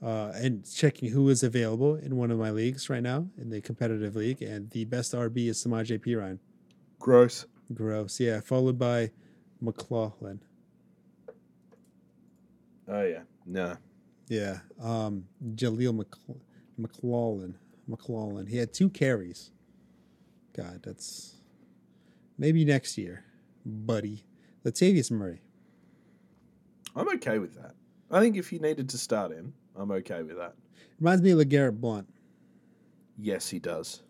[0.00, 3.60] uh, and checking who is available in one of my leagues right now in the
[3.60, 6.14] competitive league, and the best RB is Samaj P.
[6.14, 6.38] Ryan.
[7.00, 7.46] Gross.
[7.74, 8.38] Gross, yeah.
[8.38, 9.10] Followed by
[9.60, 10.42] McLaughlin.
[12.86, 13.22] Oh yeah.
[13.44, 13.76] No.
[14.28, 16.08] Yeah, um, Jaleel Mc,
[16.76, 17.56] McLaughlin.
[17.86, 18.46] McLaughlin.
[18.46, 19.50] He had two carries.
[20.56, 21.36] God, that's
[22.38, 23.24] maybe next year,
[23.64, 24.24] buddy.
[24.64, 25.40] Latavius Murray.
[26.94, 27.74] I'm okay with that.
[28.10, 30.54] I think if you needed to start him, I'm okay with that.
[31.00, 32.06] Reminds me of LeGarrette Blunt.
[33.18, 34.02] Yes, he does.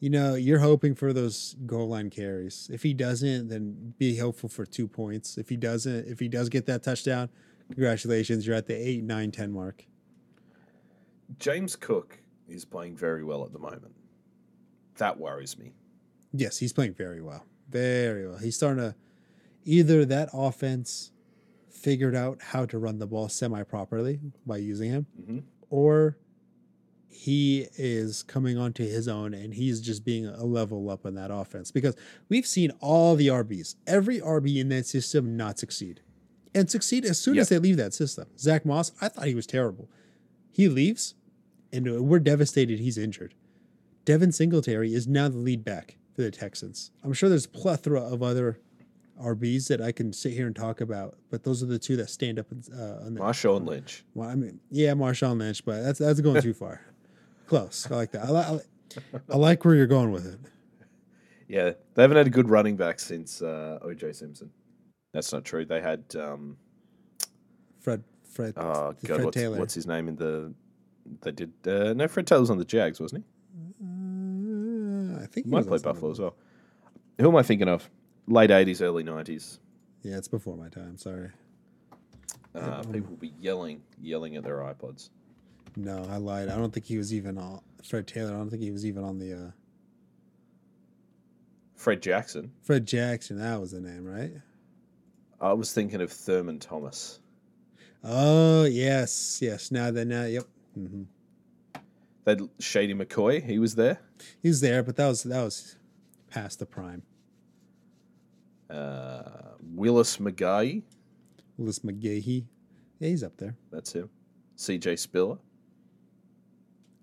[0.00, 2.70] You know, you're hoping for those goal line carries.
[2.72, 5.36] If he doesn't, then be hopeful for two points.
[5.36, 7.28] If he doesn't, if he does get that touchdown,
[7.70, 9.84] congratulations, you're at the 8, 9, 10 mark.
[11.38, 13.94] James Cook is playing very well at the moment.
[14.96, 15.72] That worries me.
[16.32, 17.44] Yes, he's playing very well.
[17.68, 18.38] Very well.
[18.38, 18.94] He's starting to
[19.64, 21.12] either that offense
[21.70, 25.38] figured out how to run the ball semi properly by using him, hmm
[25.72, 26.18] or
[27.06, 31.30] he is coming onto his own and he's just being a level up in that
[31.30, 31.94] offense because
[32.28, 36.00] we've seen all the RBs, every RB in that system not succeed
[36.54, 37.42] and succeed as soon Yep.
[37.42, 38.26] as they leave that system.
[38.38, 39.88] Zach Moss, I thought he was terrible.
[40.50, 41.14] He leaves
[41.72, 43.34] and we're devastated he's injured.
[44.04, 46.90] Devin Singletary is now the lead back for the Texans.
[47.04, 48.58] I'm sure there's a plethora of other
[49.22, 52.08] RBs that I can sit here and talk about, but those are the two that
[52.10, 54.04] stand up uh, on the Marshawn Lynch.
[54.14, 56.80] well, I mean, yeah, Marshawn Lynch, but that's that's going too far.
[57.46, 57.86] Close.
[57.90, 58.24] I like that.
[58.24, 58.60] I, li-
[59.30, 60.40] I like where you're going with it.
[61.48, 64.50] Yeah, they haven't had a good running back since uh, OJ Simpson.
[65.12, 65.64] That's not true.
[65.64, 66.56] They had um,
[67.80, 69.58] Fred, Fred, oh Fred god, what's, Taylor.
[69.58, 70.52] what's his name in the?
[71.22, 73.24] They did uh, no Fred Taylor's on the Jags, wasn't
[73.82, 75.50] Uh, I think he?
[75.50, 76.36] he Might play Buffalo as well.
[77.20, 77.90] Who am I thinking of?
[78.28, 79.58] Late eighties, early nineties.
[80.02, 80.96] Yeah, it's before my time.
[80.96, 81.30] Sorry.
[82.54, 85.10] Uh, people will be yelling, yelling at their iPods.
[85.76, 86.48] No, I lied.
[86.48, 88.30] I don't think he was even on Fred Taylor.
[88.30, 89.50] I don't think he was even on the uh,
[91.76, 92.52] Fred Jackson.
[92.62, 93.38] Fred Jackson.
[93.38, 94.32] That was the name, right?
[95.40, 97.20] I was thinking of Thurman Thomas.
[98.04, 99.70] Oh yes, yes.
[99.70, 100.44] Now then, now, yep.
[100.74, 101.02] hmm
[102.24, 103.42] They had Shady McCoy.
[103.44, 104.00] He was there.
[104.42, 105.76] He was there, but that was that was
[106.30, 107.02] past the prime.
[108.68, 109.22] Uh,
[109.74, 110.82] Willis McGahee.
[111.56, 112.44] Willis McGahee.
[112.98, 113.56] Yeah, he's up there.
[113.72, 114.08] That's him.
[114.56, 114.96] C.J.
[114.96, 115.38] Spiller.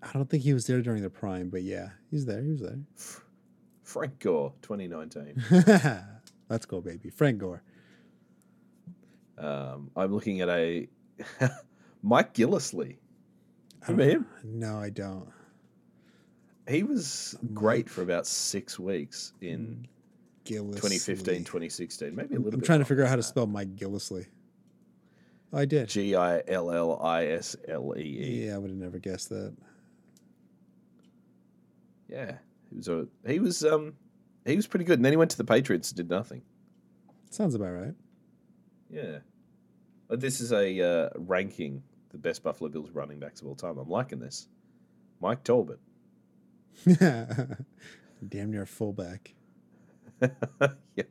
[0.02, 2.40] I don't think he was there during the prime, but yeah, he's there.
[2.40, 2.78] He was there.
[3.82, 5.42] Frank Gore, 2019.
[6.48, 7.10] Let's go, baby.
[7.10, 7.62] Frank Gore.
[9.38, 10.88] Um, I'm looking at a
[12.02, 12.96] Mike Gillislee.
[13.86, 14.26] I Remember him?
[14.44, 15.28] No, I don't.
[16.68, 19.86] He was great for about six weeks in
[20.44, 20.74] Gillislee.
[20.74, 22.66] 2015, 2016, maybe a little I'm bit.
[22.66, 24.26] trying to figure out how to spell Mike Gillislee.
[25.52, 25.80] I did.
[25.80, 25.86] than.
[25.88, 28.46] G I L L I S L E E.
[28.46, 29.54] Yeah, I would have never guessed that.
[32.08, 32.36] Yeah,
[32.70, 33.94] he was a he was um
[34.44, 36.42] he was pretty good, and then he went to the Patriots and did nothing.
[37.30, 37.94] Sounds about right.
[38.90, 39.27] Yeah, but
[40.10, 43.78] this is a uh, ranking the best Buffalo Bills running backs of all time.
[43.78, 44.48] I'm liking this.
[45.20, 45.78] Mike Talbot.
[48.28, 49.34] Damn near fullback.
[50.96, 51.08] yep.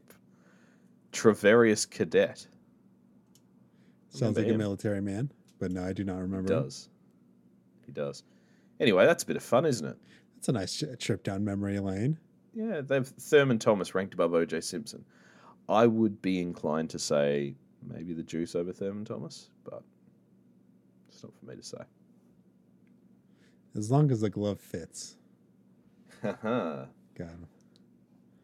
[1.12, 2.48] Travaris Cadet.
[4.10, 6.54] Sounds like a military man, but no, I do not He remember.
[6.54, 6.64] him.
[6.64, 6.90] does.
[7.86, 8.24] He does.
[8.80, 9.98] Anyway, that's a bit of fun, isn't it?
[10.36, 12.18] That's a nice trip down memory lane.
[12.54, 15.06] Yeah, they've Thurman Thomas ranked above OJ Simpson.
[15.70, 17.56] I would be inclined to say
[17.88, 19.82] maybe the juice over Thurman Thomas, but
[21.10, 21.78] it's not for me to say.
[23.76, 25.16] As long as the glove fits.
[26.24, 26.88] Got him.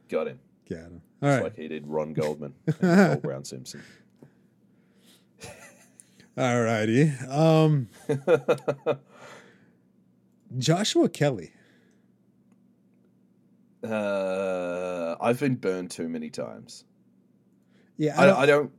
[0.10, 0.39] Got him.
[0.69, 1.01] Got him.
[1.21, 1.43] All Just right.
[1.43, 3.82] like he did Ron Goldman and Brown Simpson.
[6.38, 7.12] All righty.
[7.29, 7.89] Um,
[10.58, 11.51] Joshua Kelley.
[13.84, 16.86] uh, I've been burned too many times.
[17.97, 18.71] Yeah, I, I don't, I don't.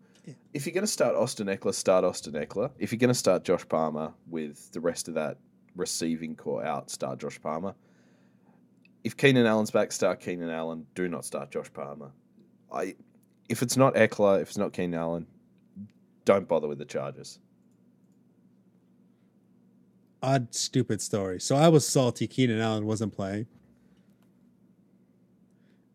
[0.53, 2.71] If you're going to start Austin Ekeler, start Austin Ekeler.
[2.79, 5.39] If you're going to start Josh Palmer with the rest of that
[5.77, 7.75] receiving core out, start Josh Palmer.
[9.03, 10.87] If Keenan Allen's back, start Keenan Allen.
[10.95, 12.11] Do not start Josh Palmer.
[12.73, 12.95] I,
[13.49, 15.27] if it's not Ekeler, if it's not Keenan Allen,
[16.25, 17.39] don't bother with the Chargers.
[20.25, 21.39] odd, stupid story.
[21.41, 22.27] So I was salty.
[22.27, 23.47] Keenan Allen wasn't playing,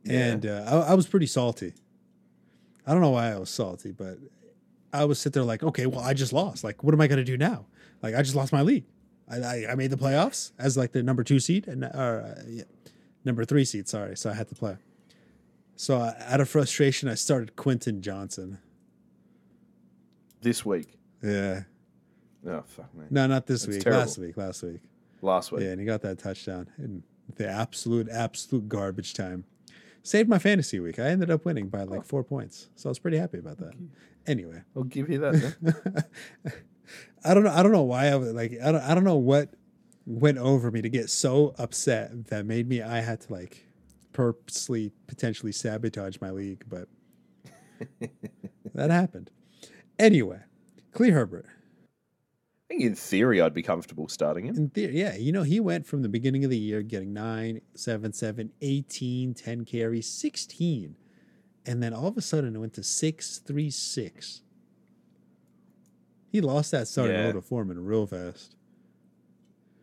[0.06, 1.74] and uh, I, I was pretty salty.
[2.90, 4.18] I don't know why I was salty, but
[4.92, 6.64] I was sit there like, okay, well, I just lost.
[6.64, 7.68] Like, what am I going to do now?
[8.02, 8.86] Like, I just lost my league.
[9.30, 12.42] I, I, I made the playoffs as like the number two seed and or uh,
[12.48, 12.64] yeah,
[13.24, 13.88] number three seed.
[13.88, 14.78] Sorry, so I had to play.
[15.76, 18.58] So uh, out of frustration, I started Quentin Johnston.
[20.42, 21.62] This week, Yeah,
[22.48, 23.06] Oh fuck me.
[23.12, 23.84] No, not this That's week.
[23.84, 24.00] terrible.
[24.02, 24.36] Last week.
[24.36, 24.82] Last week.
[25.22, 25.62] Last week.
[25.62, 27.04] Yeah, and he got that touchdown in
[27.36, 29.44] the absolute, absolute garbage time.
[30.04, 30.98] Saved my fantasy week.
[31.00, 32.04] I ended up winning by like Oh.
[32.04, 33.74] four points, so I was pretty happy about that.
[34.28, 36.06] Anyway, I'll give you that.
[37.26, 37.52] I don't know.
[37.52, 38.54] I don't know why I was like.
[38.64, 38.82] I don't.
[38.82, 39.54] I don't know what
[40.06, 42.82] went over me to get so upset that made me.
[42.82, 43.66] I had to like
[44.14, 46.88] purposely, potentially sabotage my league, but
[48.74, 49.30] that happened.
[50.00, 50.40] Anyway,
[50.96, 51.46] Khalil Herbert.
[52.70, 54.56] I think in theory I'd be comfortable starting him.
[54.56, 57.62] In theory, yeah, you know, he went from the beginning of the year getting 9,
[57.74, 60.96] 7, 7, 18, 10 carries, 16.
[61.66, 64.42] And then all of a sudden it went to 6, 3, 6.
[66.32, 67.24] He lost that starting Yeah.
[67.24, 68.56] role to Foreman real fast.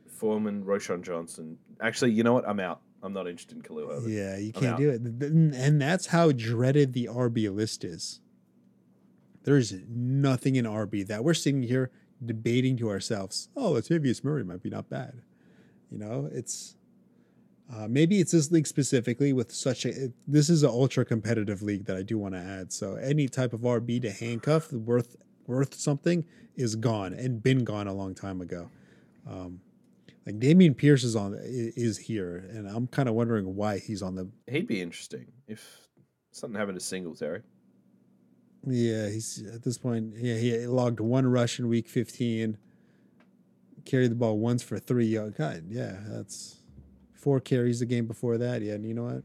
[0.06, 1.58] Foreman, Roschon Johnson.
[1.80, 2.48] Actually, you know what?
[2.48, 2.82] I'm out.
[3.02, 4.08] I'm not interested in Khalil Herbert.
[4.08, 5.02] Yeah, you can't do it.
[5.02, 8.20] Th- th- And that's how dreaded the RB list is.
[9.42, 11.90] There's nothing in RB that we're sitting here
[12.24, 13.48] debating to ourselves.
[13.56, 15.22] Oh, Latavius Murray might be not bad.
[15.90, 16.76] You know, it's
[17.74, 20.04] uh, maybe it's this league specifically with such a.
[20.04, 22.72] It, this is an ultra competitive league that I do want to add.
[22.72, 26.24] So any type of RB to handcuff worth worth something
[26.56, 28.70] is gone and been gone a long time ago.
[29.28, 29.60] Um,
[30.24, 34.14] like Dameon Pierce is on is here, and I'm kind of wondering why he's on
[34.14, 34.28] the.
[34.48, 35.88] He'd be interesting if
[36.32, 37.42] something happened to Singletary.
[38.66, 40.14] Yeah, he's at this point.
[40.16, 42.58] Yeah, he logged one rush in week 15.
[43.84, 45.36] Carried the ball once for three yards.
[45.38, 46.56] God, yeah, that's
[47.14, 48.62] four carries the game before that.
[48.62, 49.22] Yeah, and you know what?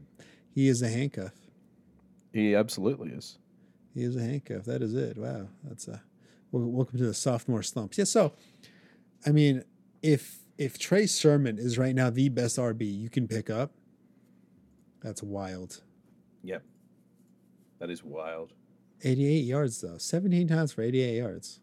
[0.54, 1.32] He is a handcuff.
[2.32, 3.38] He absolutely is.
[3.92, 4.64] He is a handcuff.
[4.64, 5.18] That is it.
[5.18, 6.02] Wow, that's a.
[6.52, 7.96] Welcome to the sophomore slumps.
[7.96, 8.34] Yeah, so,
[9.26, 9.64] I mean,
[10.02, 13.72] if if Trey Sermon is right now the best RB you can pick up,
[15.00, 15.82] that's wild.
[16.44, 16.62] Yep.
[17.80, 18.52] That is wild.
[19.02, 21.60] 88 yards though, 17 times for 88 yards.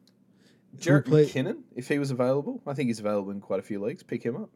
[0.77, 3.81] Jerick play- McKinnon, if he was available, I think he's available in quite a few
[3.83, 4.03] leagues.
[4.03, 4.49] Pick him up.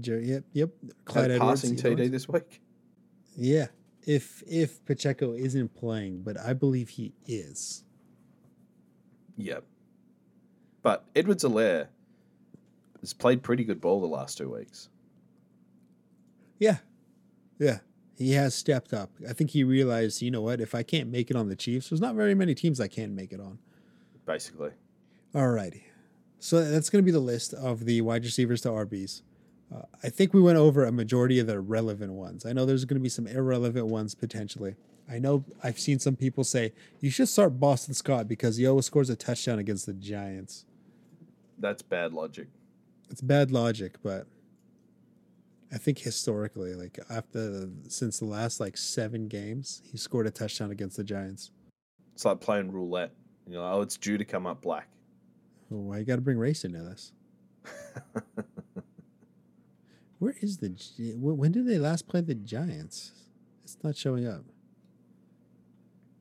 [0.00, 0.70] Jer- Yep, yep.
[1.04, 2.60] Clyde Edwards, passing TD this week.
[3.36, 3.66] Yeah,
[4.06, 7.84] if if Pacheco isn't playing, but I believe he is.
[9.36, 9.64] Yep.
[10.82, 11.88] But Edwards-Helaire
[13.00, 14.88] has played pretty good ball the last two weeks.
[16.58, 16.78] Yeah,
[17.58, 17.80] yeah,
[18.16, 19.10] he has stepped up.
[19.28, 20.60] I think he realized, you know what?
[20.60, 23.14] If I can't make it on the Chiefs, there's not very many teams I can
[23.14, 23.58] make it on.
[24.24, 24.70] Basically.
[25.34, 25.82] Alrighty,
[26.38, 29.22] so that's going to be the list of the wide receivers to RBs.
[29.74, 32.46] Uh, I think we went over a majority of the relevant ones.
[32.46, 34.76] I know there's going to be some irrelevant ones potentially.
[35.10, 38.86] I know I've seen some people say you should start Boston Scott because he always
[38.86, 40.64] scores a touchdown against the Giants.
[41.58, 42.48] That's bad logic.
[43.10, 44.26] it's bad logic, but
[45.72, 50.70] I think historically, like after since the last like seven games, he scored a touchdown
[50.70, 51.50] against the Giants.
[52.14, 53.12] It's like playing roulette.
[53.46, 54.88] You know, oh, it's due to come up black.
[55.72, 57.12] Oh, why you got to bring race into this?
[60.18, 60.68] Where is the?
[61.18, 63.12] When did they last play the Giants?
[63.64, 64.44] It's not showing up.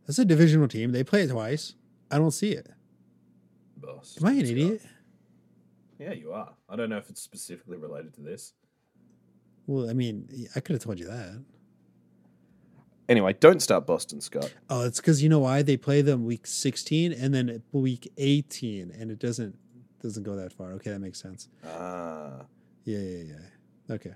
[0.05, 0.91] That's a divisional team.
[0.91, 1.75] They play it twice.
[2.11, 2.67] I don't see it.
[3.77, 4.17] Boss.
[4.19, 4.81] Am I an idiot?
[5.99, 6.53] Yeah, you are.
[6.67, 8.53] I don't know if it's specifically related to this.
[9.67, 11.43] Well, I mean, I could have told you that.
[13.07, 14.51] Anyway, don't start Boston Scott.
[14.69, 18.91] Oh, it's because you know why they play them week sixteen and then week eighteen,
[18.97, 19.55] and it doesn't
[20.01, 20.71] doesn't go that far.
[20.73, 21.47] Okay, that makes sense.
[21.65, 22.45] Ah,
[22.83, 23.93] Yeah, yeah, yeah.
[23.95, 24.13] Okay.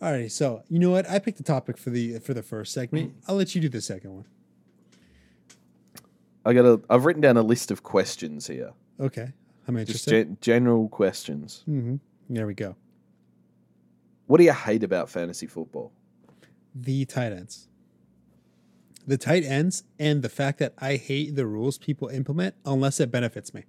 [0.00, 0.30] All right.
[0.30, 1.08] So you know what?
[1.10, 3.12] I picked the topic for the for the first segment.
[3.26, 4.24] I'll let you do the second one.
[6.44, 6.80] I got a.
[6.90, 8.72] I've written down a list of questions here.
[9.00, 9.32] Okay.
[9.68, 10.10] I'm Just interested.
[10.10, 11.62] gen- general questions.
[11.68, 11.96] mm-hmm.
[12.30, 12.74] There we go.
[14.32, 15.92] What do you hate about fantasy football?
[16.74, 17.68] The tight ends.
[19.06, 23.10] The tight ends and the fact that I hate the rules people implement unless it
[23.10, 23.64] benefits me.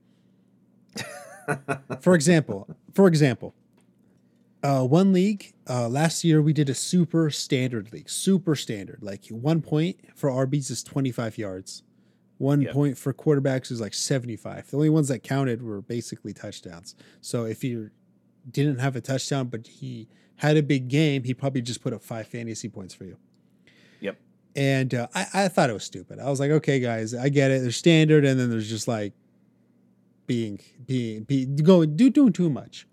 [1.99, 3.53] for example, for example,
[4.63, 8.99] uh, one league uh, last year we did a super standard league, super standard.
[9.01, 11.83] Like one point for RBs is 25 yards.
[12.37, 12.71] One Yep.
[12.73, 14.71] point for quarterbacks is like 75.
[14.71, 16.95] The only ones that counted were basically touchdowns.
[17.19, 17.89] So if you
[18.49, 22.03] didn't have a touchdown, but he had a big game, he probably just put up
[22.03, 23.17] five fantasy points for you.
[24.01, 24.17] Yep.
[24.55, 26.19] And uh, I, I thought it was stupid.
[26.19, 27.61] I was like, okay, guys, I get it.
[27.61, 29.13] There's standard, and then there's just like
[30.25, 32.87] being being being going do doing too much.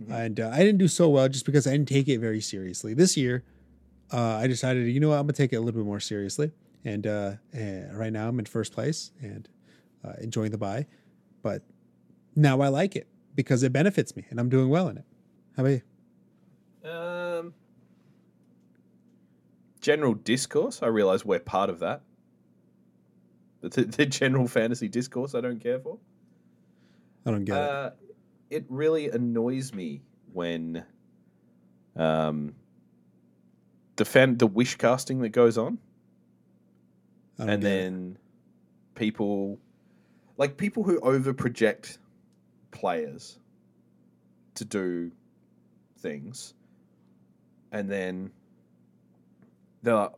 [0.00, 0.10] Mhm.
[0.10, 2.94] And uh, I didn't do so well just because I didn't take it very seriously.
[2.94, 3.44] This year,
[4.12, 6.52] uh, I decided, you know what, I'm gonna take it a little bit more seriously.
[6.84, 9.48] And uh, eh, right now, I'm in first place and
[10.04, 10.86] uh, enjoying the buy.
[11.42, 11.62] But
[12.36, 15.04] now I like it because it benefits me, and I'm doing well in it.
[15.56, 15.80] How about
[16.84, 16.90] you?
[16.90, 17.54] Um,
[19.80, 20.82] general discourse.
[20.82, 22.02] I realize we're part of that.
[23.60, 25.98] But the, the general fantasy discourse, I don't care for.
[27.24, 27.62] I don't get it.
[27.62, 27.90] Uh,
[28.50, 30.84] it really annoys me when
[31.96, 32.54] um,
[33.96, 35.78] the fan the wish casting that goes on,
[37.38, 37.60] and get it.
[37.62, 38.18] then
[38.94, 39.58] people
[40.36, 41.98] like people who over project
[42.74, 43.38] players
[44.56, 45.10] to do
[45.98, 46.52] things,
[47.72, 48.30] and then
[49.82, 50.12] they're like,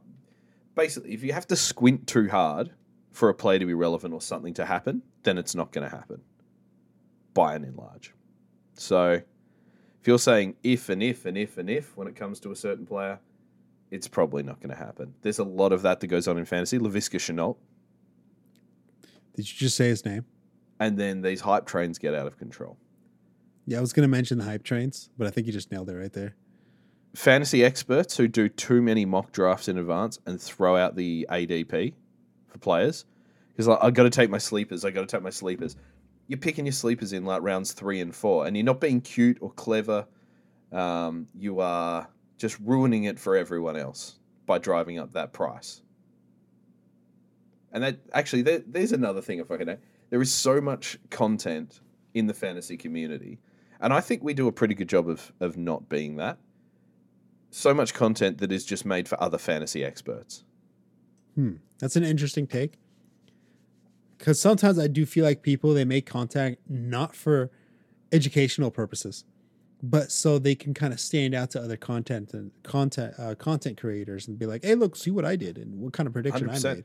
[0.74, 2.70] basically if you have to squint too hard
[3.12, 5.96] for a play to be relevant or something to happen, then it's not going to
[5.96, 6.20] happen
[7.34, 8.14] by and large.
[8.74, 9.12] So
[10.00, 12.56] if you're saying if and if and if and if when it comes to a
[12.56, 13.18] certain player,
[13.90, 15.14] it's probably not going to happen.
[15.22, 16.78] There's a lot of that that goes on in fantasy.
[16.78, 17.56] Laviska Shenault,
[19.34, 20.26] Did you just say his name?
[20.80, 22.76] And then these hype trains get out of control.
[23.66, 25.96] Yeah, I was gonna mention the hype trains, but I think you just nailed it
[25.96, 26.34] right there.
[27.14, 31.94] Fantasy experts who do too many mock drafts in advance and throw out the ADP
[32.46, 33.06] for players
[33.56, 34.84] because like, I got to take my sleepers.
[34.84, 35.76] I got to take my sleepers.
[36.28, 39.38] You're picking your sleepers in like rounds three and four, and you're not being cute
[39.40, 40.06] or clever.
[40.72, 45.80] Um, you are just ruining it for everyone else by driving up that price.
[47.72, 49.38] And that actually, there, there's another thing.
[49.38, 49.80] If I can, add.
[50.10, 51.80] There is so much content
[52.14, 53.38] in the fantasy community,
[53.80, 56.38] and I think we do a pretty good job of of not being that.
[57.50, 60.44] So much content that is just made for other fantasy experts.
[61.34, 61.54] Hmm.
[61.78, 62.74] That's an interesting take.
[64.18, 67.50] Because sometimes I do feel like people they make content not for
[68.12, 69.24] educational purposes,
[69.82, 73.78] but so they can kind of stand out to other content and content uh, content
[73.78, 76.48] creators and be like, "Hey, look, see what I did and what kind of prediction
[76.48, 76.76] I 100%.
[76.76, 76.84] made."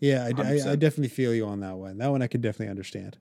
[0.00, 1.98] Yeah, I, I, I definitely feel you on that one.
[1.98, 3.18] That one I could definitely understand.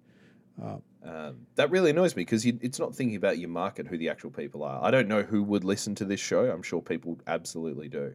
[0.61, 4.29] Um, that really annoys me because it's not thinking about your market, who the actual
[4.29, 4.83] people are.
[4.83, 6.49] I don't know who would listen to this show.
[6.51, 8.13] I'm sure people absolutely do.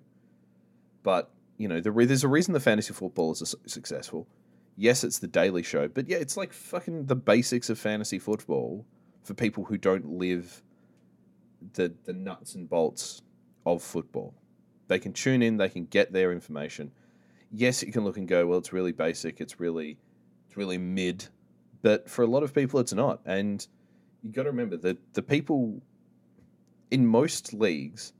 [1.02, 4.28] But, you know, the, there's a reason the fantasy football is su- successful.
[4.76, 8.86] Yes, it's the daily show, but yeah, it's like fucking the basics of fantasy football
[9.22, 10.62] for people who don't live
[11.74, 13.22] the, the nuts and bolts
[13.66, 14.34] of football.
[14.88, 16.90] They can tune in, they can get their information.
[17.52, 19.98] Yes, you can look and go, well, it's really basic, it's really,
[20.48, 21.28] it's really mid
[21.82, 23.20] but for a lot of people it's not.
[23.26, 23.66] And
[24.22, 25.82] you got to remember that the people
[26.90, 28.12] in most leagues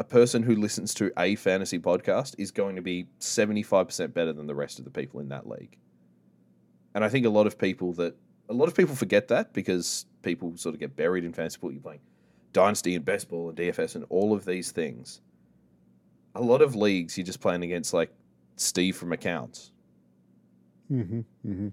[0.00, 4.46] a person who listens to a fantasy podcast is going to be 75% better than
[4.46, 5.76] the rest of the people in that league.
[6.94, 8.14] And i think a lot of people that
[8.48, 11.72] a lot of people forget that because people sort of get buried in fantasy football.
[11.72, 12.00] You're playing
[12.52, 15.20] dynasty and best ball and dfs and all of these things.
[16.34, 18.12] A lot of leagues you're just playing against like
[18.60, 19.72] steve from accounts
[20.90, 21.68] Mm-hmm, mm-hmm.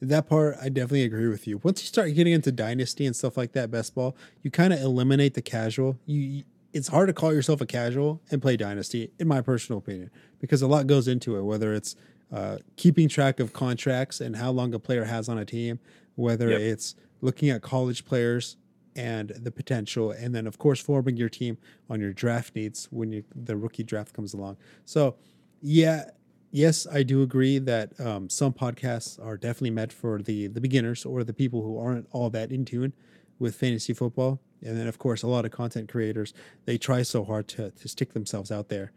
[0.00, 1.60] That part, I definitely agree with you.
[1.62, 4.80] Once you start getting into dynasty and stuff like that, best ball, you kind of
[4.80, 5.98] eliminate the casual.
[6.06, 10.10] You, it's hard to call yourself a casual and play dynasty, in my personal opinion,
[10.40, 11.42] because a lot goes into it.
[11.42, 11.94] Whether it's
[12.32, 15.78] uh, keeping track of contracts and how long a player has on a team,
[16.16, 16.60] whether Yep.
[16.60, 18.56] it's looking at college players
[18.96, 21.58] and the potential, and then of course forming your team
[21.88, 24.56] on your draft needs when you, the rookie draft comes along.
[24.84, 25.16] So,
[25.62, 26.10] yeah,
[26.54, 31.04] yes, I do agree that um, some podcasts are definitely meant for the the beginners
[31.04, 32.92] or the people who aren't all that in tune
[33.38, 34.40] with fantasy football.
[34.62, 36.32] And then, of course, a lot of content creators
[36.64, 38.92] they try so hard to to stick themselves out there,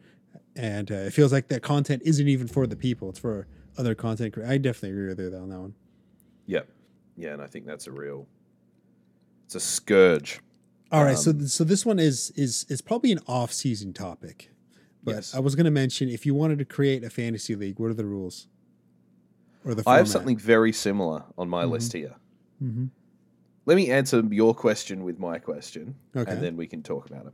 [0.55, 3.47] and uh, it feels like that content isn't even for the people; it's for
[3.77, 4.33] other content.
[4.33, 5.73] Cre- I definitely agree with you on that one.
[6.45, 6.69] Yep.
[7.17, 8.27] Yeah, and I think that's a real
[9.45, 10.39] it's a scourge.
[10.91, 13.91] All right, so Um, th- so this one is is is probably an off season
[13.91, 14.51] topic,
[15.07, 15.33] but Yes.
[15.33, 17.93] I was going to mention if you wanted to create a fantasy league, what are
[17.93, 18.47] the rules?
[19.63, 21.71] Or the I have something very similar on my Mhm.
[21.71, 22.15] list here.
[22.61, 22.89] Mhm.
[23.65, 26.29] Let me answer your question with my question, Okay.
[26.29, 27.33] and then we can talk about it.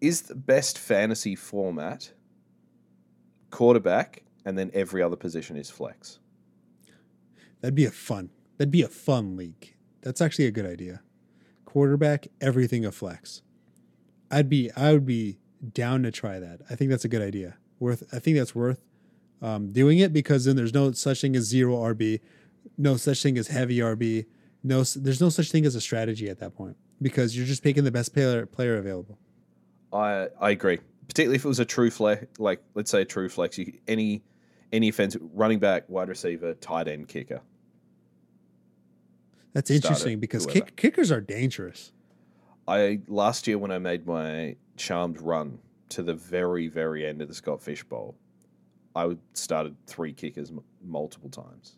[0.00, 2.12] Is the best fantasy format
[3.50, 6.20] quarterback, and then every other position is flex?
[7.60, 8.30] That'd be a fun.
[8.58, 9.74] That'd be a fun league.
[10.02, 11.02] That's actually a good idea.
[11.64, 13.42] Quarterback, everything a flex.
[14.30, 15.38] I'd be I would be
[15.72, 16.60] down to try that.
[16.70, 17.56] I think that's a good idea.
[17.78, 18.80] Worth I think that's worth
[19.42, 22.20] um, doing it because then there's no such thing as zero RB,
[22.78, 24.26] no such thing as heavy RB,
[24.62, 27.84] no there's no such thing as a strategy at that point because you're just picking
[27.84, 29.18] the best player player available.
[29.92, 30.78] I I agree.
[31.08, 34.22] Particularly if it was a true flex, like let's say a true flex, you, any
[34.72, 37.40] any offense, running back, wide receiver, tight end, kicker.
[39.52, 41.92] That's interesting because kick, kickers are dangerous.
[42.68, 45.58] I last year when I made my charmed run
[45.90, 48.16] to the very very end of the Scott Fish Bowl,
[48.94, 51.76] I would started three kickers m- multiple times.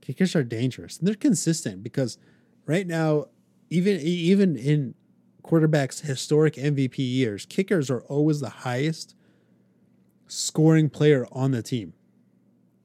[0.00, 2.18] kickers are dangerous and they're consistent because
[2.66, 3.26] right now
[3.68, 4.94] even even in
[5.44, 9.14] quarterbacks historic mvp years kickers are always the highest
[10.26, 11.92] scoring player on the team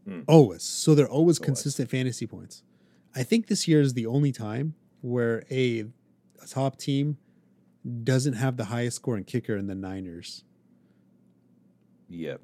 [0.07, 0.23] Mm.
[0.27, 0.61] Always.
[0.61, 1.45] So they're always Always.
[1.47, 2.61] consistent fantasy points.
[3.15, 5.85] I think this year is the only time where a,
[6.43, 7.17] a top team
[8.03, 10.43] doesn't have the highest scoring kicker in the Niners.
[12.09, 12.35] Yeah.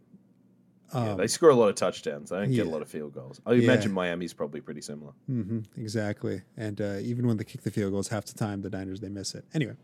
[0.94, 1.14] Um, yeah.
[1.16, 2.30] They score a lot of touchdowns.
[2.30, 3.40] They don't get a lot of field goals.
[3.46, 3.64] I Yeah.
[3.64, 5.14] imagine Miami's probably pretty similar.
[5.30, 6.42] Mm-hmm, exactly.
[6.58, 9.10] And uh, even when they kick the field goals, half the time the Niners they
[9.10, 9.46] miss it.
[9.54, 9.76] Anyway,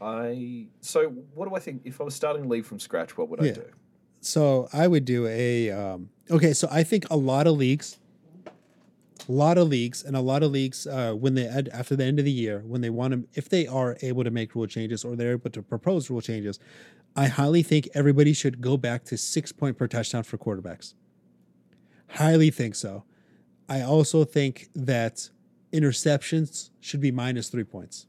[0.00, 1.82] I so what do I think?
[1.84, 3.64] If I was starting to lead from scratch, what would I do?
[4.20, 6.52] so I would do a um, okay.
[6.52, 7.98] So I think a lot of leagues,
[9.28, 12.18] a lot of leagues, and a lot of leagues uh, when they after the end
[12.18, 15.04] of the year, when they want to, if they are able to make rule changes
[15.04, 16.58] or they're able to propose rule changes,
[17.16, 20.94] I highly think everybody should go back to six point per touchdown for quarterbacks.
[22.08, 23.04] Highly think so.
[23.68, 25.30] I also think that
[25.72, 28.06] interceptions should be minus three points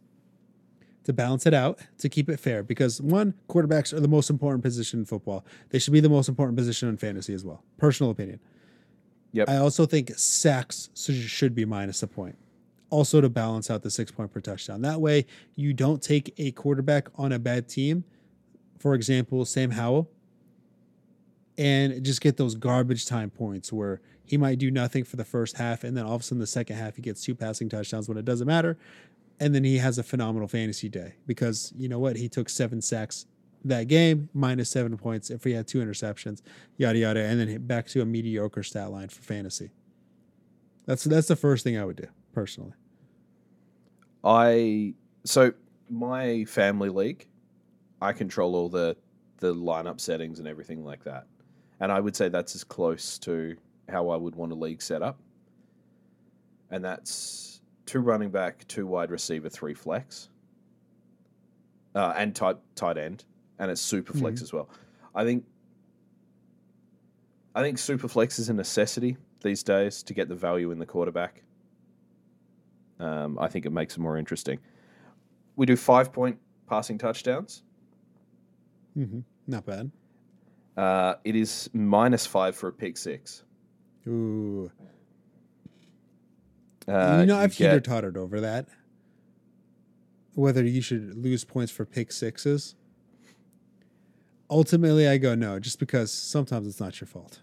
[1.06, 4.64] to balance it out to keep it fair because one quarterbacks are the most important
[4.64, 8.12] position in football they should be the most important position in fantasy as well personal
[8.12, 8.40] opinion
[9.36, 9.50] Yep.
[9.50, 12.38] i also think sacks should be minus a point
[12.90, 15.26] also to balance out the six point per touchdown that way
[15.56, 18.06] you don't take a quarterback on a bad team
[18.80, 20.10] for example sam howell
[21.58, 25.58] and just get those garbage time points where he might do nothing for the first
[25.58, 28.08] half and then all of a sudden the second half he gets two passing touchdowns
[28.08, 28.78] when it doesn't matter
[29.40, 32.82] and then he has a phenomenal fantasy day because you know what he took seven
[32.82, 33.26] sacks
[33.66, 36.42] that game minus seven points if he had two interceptions
[36.78, 39.72] yada yada and then hit back to a mediocre stat line for fantasy.
[40.86, 42.74] That's that's the first thing i would do personally.
[44.24, 44.94] I
[45.24, 45.54] so
[45.90, 47.28] my family league,
[48.02, 48.96] I control all the
[49.40, 51.26] the lineup settings and everything like that,
[51.80, 53.56] and I would say that's as close to
[53.90, 55.20] how I would want a league set up.
[56.72, 60.30] And that's two running back, two wide receiver, three flex,
[61.94, 63.26] uh, and tight tight end,
[63.60, 64.70] and it's super flex as well.
[65.14, 65.46] I think.
[67.58, 70.86] I think super flex is a necessity these days to get the value in the
[70.86, 71.44] quarterback.
[73.00, 74.60] Um, I think it makes it more interesting.
[75.56, 76.38] We do five point
[76.68, 77.64] passing touchdowns.
[78.98, 79.20] mm-hmm.
[79.48, 79.92] not bad
[80.76, 83.44] Uh, it is minus five for a pick six.
[84.08, 84.72] Ooh.
[86.88, 88.68] Uh, you know i've teeter tottered over that
[90.36, 92.76] whether you should lose points for pick sixes
[94.50, 97.42] ultimately i go no just because sometimes it's not your fault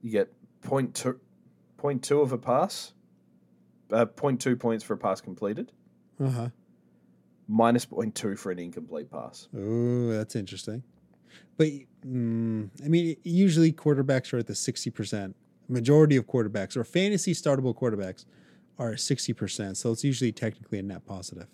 [0.00, 1.18] you get point two,
[1.76, 2.92] point two of a pass,
[3.92, 5.72] uh, point two points for a pass completed,
[6.20, 6.48] uh-huh
[7.48, 9.48] minus point two for an incomplete pass.
[9.56, 10.82] Oh, that's interesting.
[11.56, 11.68] But
[12.06, 15.36] mm, I mean, usually quarterbacks are at the sixty percent.
[15.68, 18.24] Majority of quarterbacks or fantasy startable quarterbacks
[18.78, 21.46] are sixty percent, so it's usually technically a net positive.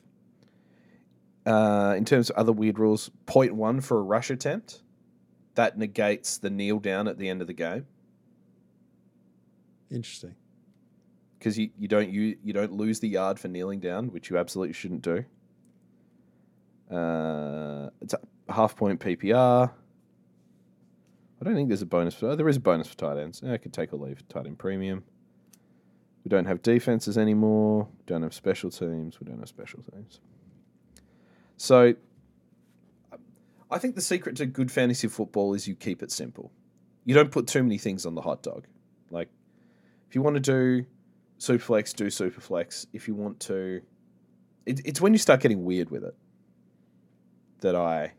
[1.48, 4.82] Uh, in terms of other weird rules, point one for a rush attempt,
[5.54, 7.86] that negates the kneel down at the end of the game
[9.90, 10.34] Interesting.
[11.38, 14.36] because you, you don't you, you don't lose the yard for kneeling down, which you
[14.36, 15.24] absolutely shouldn't do.
[16.94, 19.70] Uh, it's a half point PPR.
[21.40, 22.30] I don't think there's a bonus for.
[22.30, 23.42] Oh, there is a bonus for tight ends.
[23.42, 25.04] I could take or leave tight end premium.
[26.24, 27.88] We don't have defenses anymore.
[27.98, 29.18] We don't have special teams.
[29.20, 30.20] We don't have special teams.
[31.58, 31.94] So,
[33.70, 36.50] I think the secret to good fantasy football is you keep it simple.
[37.04, 38.66] You don't put too many things on the hot dog.
[39.10, 39.28] Like,
[40.08, 40.86] if you want to do
[41.38, 42.86] Superflex, do Superflex.
[42.92, 43.82] If you want to,
[44.66, 46.14] it, it's when you start getting weird with it
[47.60, 48.12] that I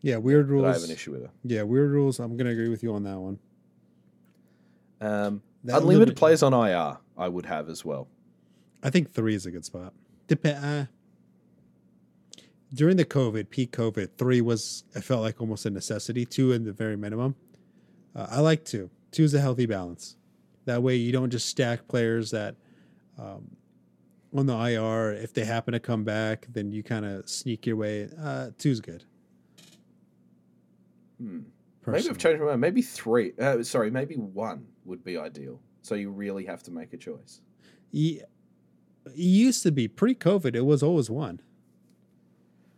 [0.00, 0.84] Yeah, weird that I have rules.
[0.84, 1.30] an issue with it.
[1.44, 2.18] Yeah, weird rules.
[2.20, 3.38] I'm gonna agree with you on that one.
[5.00, 8.08] Um, That unlimited limit- players on IR, I would have as well.
[8.82, 9.92] I think three is a good spot.
[10.28, 10.86] Dep- uh,
[12.74, 16.24] during the COVID, peak COVID, three was I felt like almost a necessity.
[16.24, 17.34] Two in the very minimum.
[18.14, 18.90] Uh, I like two.
[19.10, 20.16] Two is a healthy balance.
[20.64, 22.54] That way, you don't just stack players that
[23.18, 23.56] um,
[24.34, 25.12] on the IR.
[25.12, 28.08] If they happen to come back, then you kind of sneak your way.
[28.20, 29.04] Uh, two's good.
[31.20, 31.40] Hmm.
[31.86, 32.08] Maybe.
[32.10, 32.60] I've changed my mind.
[32.60, 33.32] Maybe three.
[33.40, 35.60] Uh, sorry, maybe one would be ideal.
[35.82, 37.40] So you really have to make a choice.
[37.90, 38.22] Ye-
[39.06, 40.54] It used to be pre-COVID.
[40.54, 41.40] It was always one.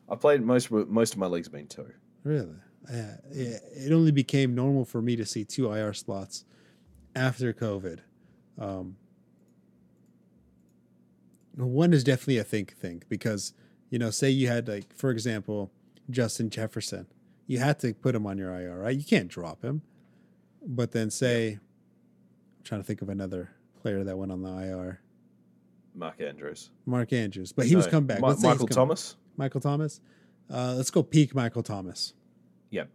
[0.09, 1.92] I played most of- most of my leagues been two.
[2.24, 2.55] Really?
[2.90, 6.44] Yeah, yeah, it only became normal for me to see two IR slots
[7.16, 8.00] after COVID.
[8.59, 8.96] Um,
[11.57, 13.55] one is definitely a think thing because,
[13.90, 15.70] you know, say you had, like, for example,
[16.11, 17.07] Justin Jefferson,
[17.46, 18.96] you had to put him on your IR, right?
[18.96, 19.82] You can't drop him.
[20.66, 21.61] But then say, I'm
[22.64, 23.50] trying to think of another
[23.80, 25.00] player that went on the IR,
[25.94, 26.70] Mark Andrews.
[26.86, 28.20] Mark Andrews, but he was No, come back.
[28.20, 29.16] Mi- Let's say he's Michael Thomas.
[29.37, 30.01] Michael Thomas.
[30.53, 32.12] Uh, let's go peak Michael Thomas.
[32.70, 32.89] Yep.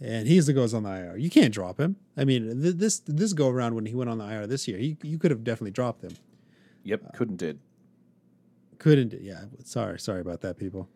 [0.00, 1.16] and he's the goes on the IR.
[1.16, 1.96] You can't drop him.
[2.16, 4.78] I mean, th- this this go around when he went on the IR this year,
[4.78, 6.12] he, you could have definitely dropped him.
[6.84, 7.58] Yep, couldn't did.
[8.78, 9.08] Couldn't.
[9.08, 9.22] did.
[9.22, 9.44] Yeah.
[9.64, 9.98] Sorry.
[9.98, 10.88] Sorry about that, people.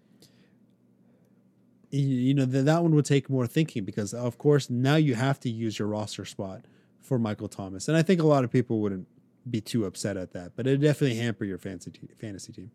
[1.91, 5.15] You, you know th- that one would take more thinking because, of course, now you
[5.17, 6.65] have to use your roster spot
[7.01, 9.09] for Michael Thomas, and I think a lot of people wouldn't
[9.51, 12.71] be too upset at that, but it definitely hamper your fantasy te- fantasy team.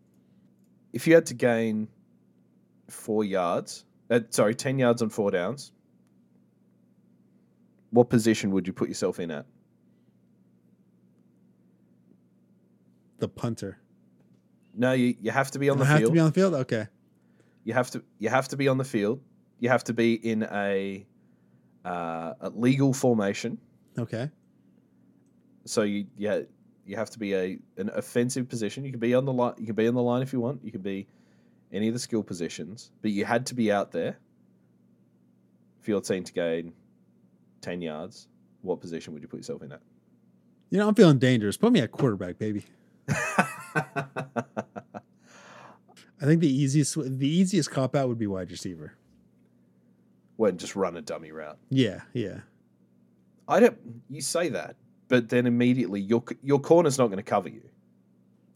[0.92, 1.88] If you had to gain
[2.88, 5.72] four yards, uh, sorry, ten yards on four downs,
[7.90, 9.46] what position would you put yourself in at?
[13.18, 13.78] The punter.
[14.74, 16.10] No, you, you have to be on the I have field.
[16.10, 16.54] to be on the field.
[16.54, 16.86] Okay.
[17.64, 19.20] you have to you have to be on the field.
[19.58, 21.06] You have to be in a,
[21.84, 23.58] uh, a legal formation.
[23.98, 24.30] Okay.
[25.64, 26.40] So you yeah
[26.86, 28.84] you have to be a an offensive position.
[28.84, 29.54] You can be on the line.
[29.58, 30.64] You can be on the line if you want.
[30.64, 31.06] You can be
[31.72, 34.16] any of the skill positions, but you had to be out there
[35.80, 36.72] for your team to gain
[37.60, 38.28] ten yards.
[38.62, 39.80] What position would you put yourself in at?
[40.70, 41.56] You know, I'm feeling dangerous.
[41.56, 42.64] Put me at quarterback, baby.
[46.18, 48.94] I think the easiest the easiest cop out would be wide receiver.
[50.36, 51.58] when just run a dummy route.
[51.70, 52.40] Yeah, yeah.
[53.48, 53.78] I don't.
[54.10, 54.76] You say that,
[55.08, 57.62] but then immediately your your corner's not going to cover you.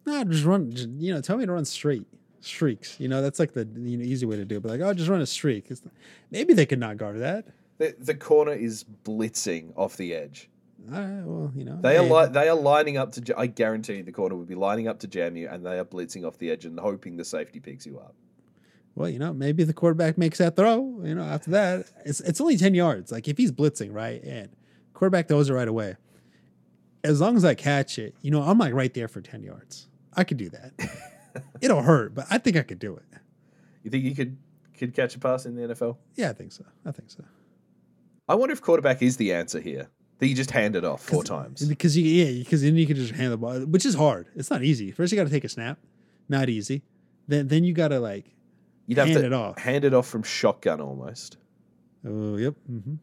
[0.06, 0.70] Nah, just run.
[0.72, 2.06] Just, you know, tell me to run straight
[2.40, 2.96] streaks.
[2.98, 4.62] You know, that's like the you know, easy way to do it.
[4.62, 5.70] But like, oh, just run a streak.
[5.70, 5.82] It's,
[6.30, 7.46] maybe they could not guard that.
[7.78, 10.48] The, the corner is blitzing off the edge.
[10.92, 13.20] All right, well, you know, They are li- they are lining up to.
[13.20, 15.78] j- I guarantee you the corner would be lining up to jam you, and they
[15.78, 18.14] are blitzing off the edge and hoping the safety picks you up.
[18.94, 21.00] well, you know, maybe the quarterback makes that throw.
[21.04, 23.12] You know, after that, it's it's only ten yards.
[23.12, 24.48] Like if he's blitzing right and
[24.94, 25.96] quarterback throws it right away,
[27.04, 29.88] as long as I catch it, you know, I'm like right there for ten yards.
[30.14, 30.72] I could do that.
[31.60, 33.04] It'll hurt, but I think I could do it.
[33.82, 34.36] You think you could
[34.76, 35.96] could catch a pass in the NFL?
[36.16, 36.64] Yeah, I think so.
[36.86, 37.22] I think so.
[38.28, 39.88] I wonder if quarterback is the answer here.
[40.18, 41.66] That you just hand it off four times.
[41.66, 44.26] Because you, yeah, because then you can just hand the ball, which is hard.
[44.36, 44.90] It's not easy.
[44.90, 45.78] First, you got to take a snap,
[46.28, 46.82] not easy.
[47.26, 48.26] Then, then you got to like,
[48.86, 49.58] You'd have hand to it off.
[49.58, 51.38] hand it off from shotgun almost.
[52.06, 52.94] oh, yep, mm-hmm.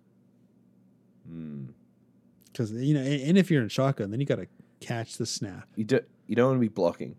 [1.32, 1.70] Mm.
[2.58, 4.48] Because you know, and, and if you're in shotgun, then you got to
[4.80, 5.68] catch the snap.
[5.76, 7.16] You do, you don't want to be blocking.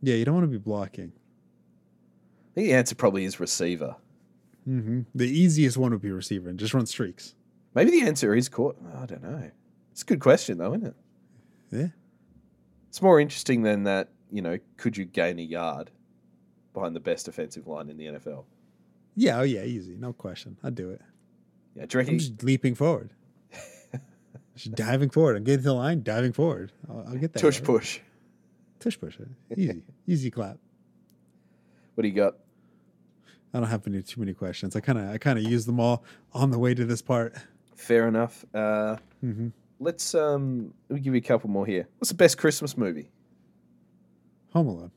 [0.00, 1.12] Yeah, you don't want to be blocking.
[1.12, 3.96] I think the answer probably is receiver.
[4.68, 5.00] Mm-hmm.
[5.12, 7.34] The easiest one would be receiver and just run streaks.
[7.74, 8.76] Maybe the answer is court.
[8.96, 9.50] I don't know.
[9.90, 10.94] It's a good question though, isn't it?
[11.72, 11.88] Yeah,
[12.88, 14.10] It's more interesting than that.
[14.30, 15.90] You know, could you gain a yard
[16.72, 18.44] behind the best offensive line in the NFL?
[19.16, 20.56] yeah, oh yeah, easy, no question.
[20.62, 21.00] I'd do it.
[21.74, 23.10] Yeah, do you reckon I'm just leaping forward,
[24.56, 25.36] just diving forward.
[25.36, 26.72] I'm getting to the line, diving forward.
[26.88, 27.38] I'll, I'll get that.
[27.40, 27.64] tush right?
[27.64, 28.00] push?
[28.80, 29.18] tush push.
[29.56, 30.58] Easy, easy clap.
[31.94, 32.36] What do you got?
[33.52, 34.74] I don't have any too many questions.
[34.74, 36.02] I kind of I kind of used them all
[36.32, 37.34] on the way to this part.
[37.76, 38.44] Fair enough.
[38.54, 39.48] Uh, Mm-hmm.
[39.80, 41.86] let's um, let me give you a couple more here.
[41.98, 43.08] What's the best Christmas movie?
[44.52, 44.90] Home Alone.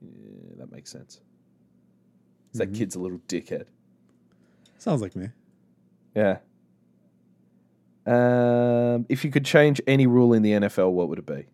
[0.00, 1.20] Yeah, that makes sense.
[2.52, 3.66] 'Cause That kid's a little dickhead.
[4.78, 5.28] Sounds like me.
[6.14, 6.38] Yeah.
[8.06, 11.46] Um, if you could change any rule in the NFL, what would it be?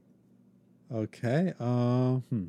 [0.92, 1.52] Okay.
[1.60, 2.24] Um.
[2.30, 2.44] hmm.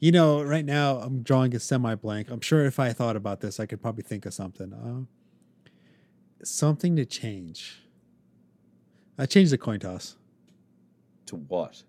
[0.00, 2.28] You know, right now I'm drawing a semi blank.
[2.30, 4.72] I'm sure if I thought about this, I could probably think of something.
[4.72, 5.06] Uh,
[6.44, 7.80] something to change.
[9.18, 10.16] I changed the coin toss.
[11.26, 11.84] To what?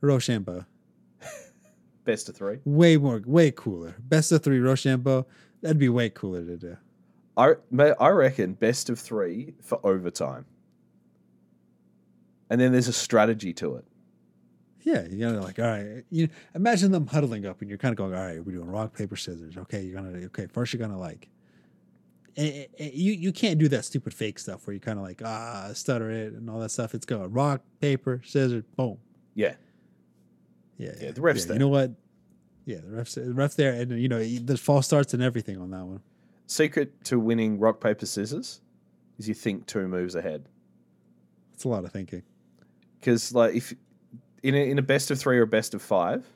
[0.00, 0.64] Rochambeau.
[2.04, 2.58] Best of three.
[2.64, 3.96] Way more, way cooler.
[3.98, 5.26] Best of three Rochambeau.
[5.62, 6.76] That'd be way cooler to do.
[7.36, 10.46] I I reckon best of three for overtime.
[12.50, 13.84] And then there's a strategy to it.
[14.82, 16.04] Yeah, you know, like all right.
[16.10, 18.94] You imagine them huddling up, and you're kind of going, all right, we're doing rock
[18.94, 19.56] paper scissors.
[19.56, 20.46] Okay, you're gonna okay.
[20.46, 21.28] First, you're gonna like,
[22.36, 25.22] eh, eh, you you can't do that stupid fake stuff where you kind of like
[25.24, 26.94] ah stutter it and all that stuff.
[26.94, 28.98] It's going rock paper scissors, boom.
[29.34, 29.54] Yeah.
[30.76, 31.54] Yeah, Yeah, the ref's there.
[31.54, 31.92] You know what?
[32.66, 35.70] Yeah, the refs, the refs there, and you know the false starts and everything on
[35.70, 36.00] that one.
[36.46, 38.60] Secret to winning rock, paper, scissors
[39.18, 40.44] is you think two moves ahead.
[41.54, 42.22] It's a lot of thinking.
[43.00, 43.72] Because, like, if
[44.42, 46.26] in a, in a best of three or a best of five,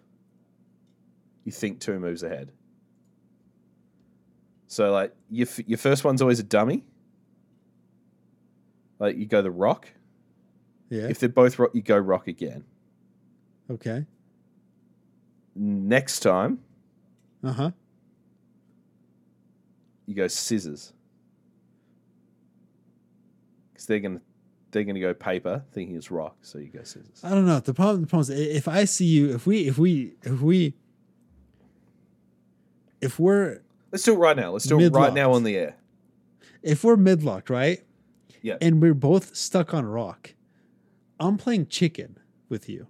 [1.45, 2.53] you think two moves ahead.
[4.67, 6.85] So, like, your, f- your first one's always a dummy.
[8.99, 9.89] Like, you go the rock.
[10.91, 11.09] Yeah.
[11.09, 12.65] If they're both rock, you go rock again.
[13.71, 14.05] okay.
[15.61, 16.61] Next time,
[17.43, 17.71] Uh huh.
[20.09, 20.95] You go scissors.
[23.73, 24.23] Because they're gonna
[24.71, 27.21] they're gonna go paper, thinking it's rock, so you go scissors.
[27.23, 27.61] I don't know.
[27.61, 30.75] The problem, the problem is if I see you, if we, if we, if we,
[33.03, 33.61] if we're
[33.93, 34.53] Let's do it right now.
[34.53, 35.77] Let's do it right now on the air.
[36.63, 37.83] if we're midlocked, right?
[38.41, 38.57] Yeah.
[38.61, 40.35] And we're both stuck on rock.
[41.21, 42.87] I'm playing chicken with you.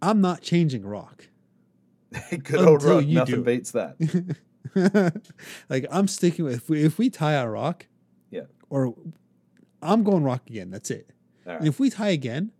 [0.00, 1.28] I'm not changing rock.
[2.30, 3.04] Good old rock.
[3.04, 3.96] Nothing beats that.
[5.68, 7.86] like I'm sticking with if we, if we tie our rock,
[8.30, 8.42] Yeah.
[8.70, 8.94] or
[9.82, 10.70] I'm going rock again.
[10.70, 11.10] That's it.
[11.46, 12.52] All And if we tie again,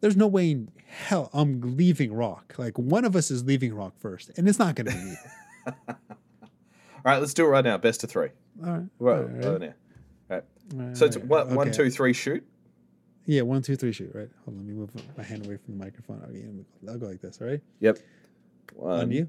[0.00, 2.54] there's no way in hell I'm leaving rock.
[2.58, 5.16] Like one of us is leaving rock first, and it's not going to be me.
[7.06, 7.76] All right, let's do it right now.
[7.76, 8.28] Best of three.
[8.64, 8.86] All right.
[8.98, 9.74] Right, all right, right
[10.30, 10.40] now.
[10.88, 11.76] all So it's right, one, one, okay.
[11.76, 12.42] two, three, shoot.
[13.26, 14.10] Yeah, one, two, three, shoot.
[14.14, 14.28] Right.
[14.44, 14.58] Hold on.
[14.58, 16.22] Let me move my hand away from the microphone.
[16.88, 17.38] I'll go like this.
[17.42, 17.60] All right.
[17.80, 17.98] Yep.
[18.78, 19.28] On you.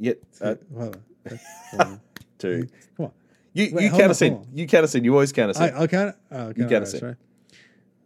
[0.00, 0.18] Yep.
[0.40, 0.94] Uh, on.
[1.76, 2.00] One,
[2.38, 2.68] two.
[2.96, 3.12] Come on.
[3.52, 4.32] You, Wait, you count on, us in.
[4.34, 4.56] hold on.
[4.56, 5.04] You count us in.
[5.04, 5.74] You always count us I, in.
[5.74, 6.16] I'll count it.
[6.30, 7.06] Oh, I'll count count us in.
[7.06, 7.16] right?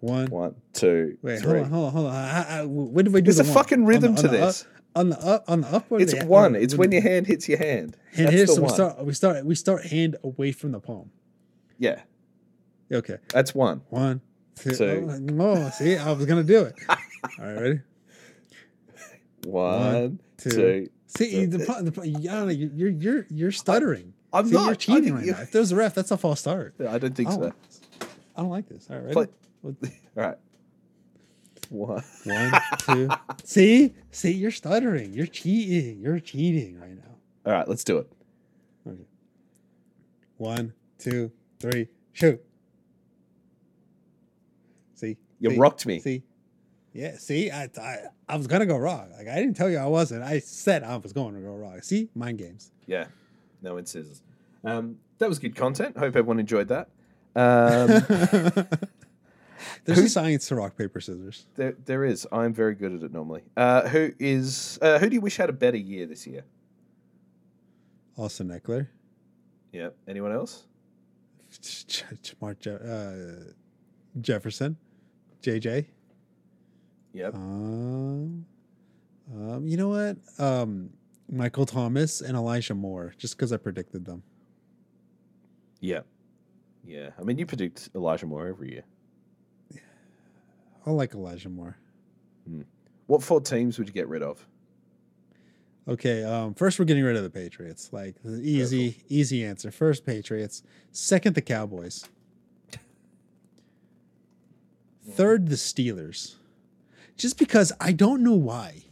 [0.00, 0.26] One.
[0.28, 1.60] One, two, Wait, three.
[1.62, 2.14] hold on, hold on, hold on.
[2.14, 3.54] I, I, when do we do There's the a one?
[3.54, 4.62] fucking the- rhythm on to the this.
[4.62, 5.86] Up, on the up, on the up.
[5.92, 6.54] It's the- one.
[6.54, 7.96] on- It's when your hand hits your hand.
[8.14, 8.74] hand the So we one.
[8.74, 9.04] start.
[9.04, 9.44] We start.
[9.44, 11.10] We start hand away from the palm.
[11.78, 12.02] Yeah,
[12.92, 13.16] Okay.
[13.30, 13.80] that's one.
[13.88, 14.20] One,
[14.54, 14.70] two.
[14.72, 15.36] Two.
[15.40, 16.74] Oh, see, I was gonna do it.
[16.88, 16.96] All
[17.40, 17.80] right, ready?
[19.46, 20.50] One, two.
[20.50, 20.88] two.
[21.08, 22.48] See, the, uh, pro- the pro- I don't know.
[22.48, 24.12] You're you're you're stuttering.
[24.32, 24.66] I'm See, not.
[24.66, 25.40] You're cheating right now.
[25.40, 26.74] If there's a ref, that's a false start.
[26.86, 27.38] I don't think I so.
[27.38, 27.54] don't, like.
[28.36, 28.86] I don't like this.
[28.90, 29.30] All right, ready?
[29.62, 29.76] One,
[30.16, 30.38] All right.
[31.70, 32.04] One.
[32.78, 33.08] two.
[33.44, 35.12] See, see, you're stuttering.
[35.14, 36.00] You're cheating.
[36.00, 37.16] You're cheating right now.
[37.46, 38.12] All right, let's do it.
[38.86, 38.96] Okay.
[40.36, 42.40] One, two, three, shoot.
[44.94, 46.00] See, You see, rocked me.
[46.00, 46.22] See,
[46.92, 47.16] yeah.
[47.18, 47.96] See, I, I,
[48.28, 49.10] I was gonna go wrong.
[49.16, 50.22] Like I didn't tell you I wasn't.
[50.22, 51.80] I said I was going to go wrong.
[51.82, 52.70] See, mind games.
[52.86, 53.06] Yeah,
[53.62, 54.22] no in scissors.
[54.64, 55.96] Um, that was good content.
[55.96, 56.88] Hope everyone enjoyed that.
[57.36, 57.86] Um,
[59.84, 61.46] There's Who- a science to rock paper scissors.
[61.56, 62.26] there, there is.
[62.30, 63.42] I'm very good at it normally.
[63.56, 64.78] Uh, who is?
[64.80, 66.44] Uh, who do you wish had a better year this year?
[68.16, 68.88] Austin Ekeler,
[69.72, 69.90] Yeah.
[70.08, 70.64] Anyone else?
[72.40, 73.52] Mark Je- uh,
[74.20, 74.76] Jefferson,
[75.42, 75.86] JJ.
[77.18, 77.34] Yep.
[77.34, 78.46] Um,
[79.34, 80.18] um, you know what?
[80.38, 80.90] Um,
[81.28, 84.22] Michael Thomas and Elijah Moore, just because I predicted them.
[85.80, 86.02] Yeah.
[86.86, 87.10] Yeah.
[87.18, 88.84] I mean, you predict Elijah Moore every year.
[90.86, 91.76] I like Elijah Moore.
[93.08, 94.46] What four teams would you get rid of?
[95.88, 97.92] Okay, um, first we're getting rid of the Patriots.
[97.92, 99.72] Like the easy, easy answer.
[99.72, 100.62] First Patriots.
[100.92, 102.08] Second the Cowboys.
[105.10, 106.36] Third the Steelers.
[107.18, 108.84] Just because I don't know why.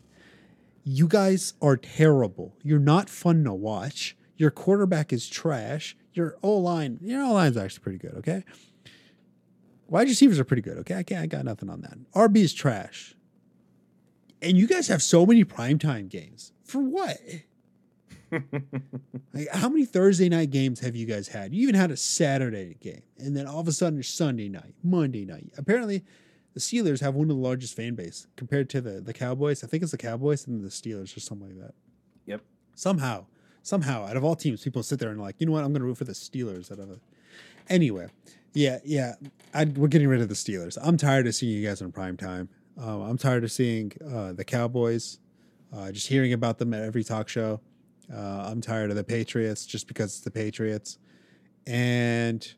[0.84, 2.54] You guys are terrible.
[2.62, 4.16] You're not fun to watch.
[4.36, 5.96] Your quarterback is trash.
[6.12, 8.14] Your O line, your O line's actually pretty good.
[8.18, 8.44] Okay,
[9.88, 10.78] wide receivers are pretty good.
[10.78, 11.22] Okay, I can't.
[11.22, 11.98] I got nothing on that.
[12.12, 13.14] RB is trash.
[14.42, 16.52] And you guys have so many primetime games.
[16.64, 17.18] For what?
[19.32, 21.54] like, how many Thursday night games have you guys had?
[21.54, 23.02] You even had a Saturday game.
[23.18, 25.52] And then all of a sudden it's Sunday night, Monday night.
[25.56, 26.04] Apparently,
[26.56, 29.62] the Steelers have one of the largest fan base compared to the, the Cowboys.
[29.62, 31.74] I think it's the Cowboys and the Steelers or something like that.
[32.24, 32.40] Yep.
[32.74, 33.26] Somehow,
[33.62, 35.64] somehow, out of all teams, people sit there and like, you know what?
[35.64, 36.72] I'm going to root for the Steelers.
[36.72, 37.00] Out of it.
[37.68, 38.06] Anyway,
[38.54, 39.16] yeah, yeah.
[39.52, 40.78] I, we're getting rid of the Steelers.
[40.80, 42.48] I'm tired of seeing you guys on prime time.
[42.78, 45.18] Um, I'm tired of seeing uh, the Cowboys,
[45.76, 47.60] uh, just hearing about them at every talk show.
[48.10, 50.96] Uh, I'm tired of the Patriots just because it's the Patriots.
[51.66, 52.50] And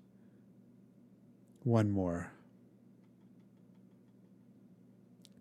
[1.64, 2.30] one more.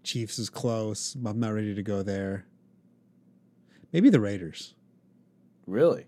[0.07, 1.15] Chiefs is close.
[1.25, 2.45] I'm not ready to go there.
[3.91, 4.73] Maybe the Raiders.
[5.65, 6.05] Really?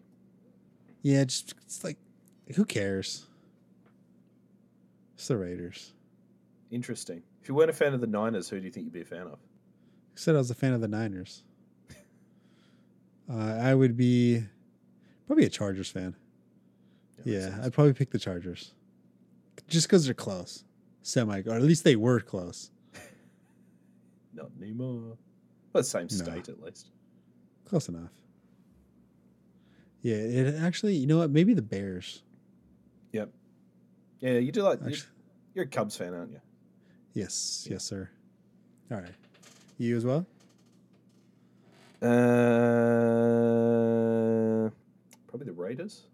[1.01, 1.97] Yeah, just it's like
[2.55, 3.25] who cares?
[5.15, 5.91] It's the Raiders.
[6.71, 7.21] Interesting.
[7.41, 9.05] If you weren't a fan of the Niners, who do you think you'd be a
[9.05, 9.33] fan of?
[9.33, 11.43] I said I was a fan of the Niners.
[13.31, 14.43] Uh, I would be
[15.27, 16.15] probably a Chargers fan.
[17.17, 17.59] Makes Yeah.
[17.61, 18.73] I'd probably pick the Chargers.
[19.67, 20.63] Just because they're close.
[21.03, 22.71] Semi, or at least they were close.
[24.33, 25.17] Not anymore.
[25.73, 26.89] But same state at least.
[27.65, 28.11] Close enough.
[30.01, 31.29] Yeah, it actually, you know what?
[31.29, 32.23] Maybe the Bears.
[33.11, 33.31] Yep.
[34.21, 34.79] Yeah, you do like.
[34.81, 35.09] Actually,
[35.53, 36.41] You're a Cubs fan, aren't you?
[37.13, 38.09] yes, yes, sir.
[38.91, 39.11] All right.
[39.77, 40.25] You as well?
[42.01, 42.07] Uh,
[45.27, 46.07] probably the Raiders.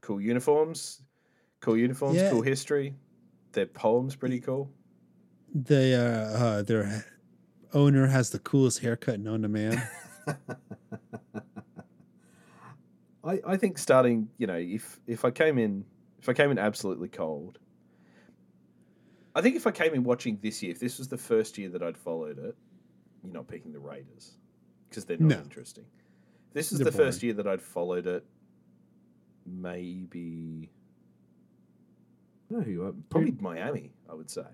[0.00, 1.02] Cool uniforms.
[1.60, 2.16] Cool uniforms.
[2.16, 2.30] Yeah.
[2.30, 2.94] Cool history.
[3.52, 4.70] Their poems pretty cool.
[5.54, 7.04] They uh, uh their
[7.74, 9.82] owner has the coolest haircut known to man.
[13.24, 15.84] I, I think starting, you know, if if I came in
[16.20, 17.58] if I came in absolutely cold,
[19.34, 21.68] I think if I came in watching this year, if this was the first year
[21.70, 22.56] that I'd followed it,
[23.22, 24.38] you're not picking the Raiders
[24.88, 25.38] because they're not No.
[25.42, 25.84] interesting.
[26.52, 28.26] This is They're the first year that I'd followed it,
[29.46, 30.70] maybe.
[32.52, 32.92] Know who you are.
[33.08, 34.44] Probably Miami, I would say.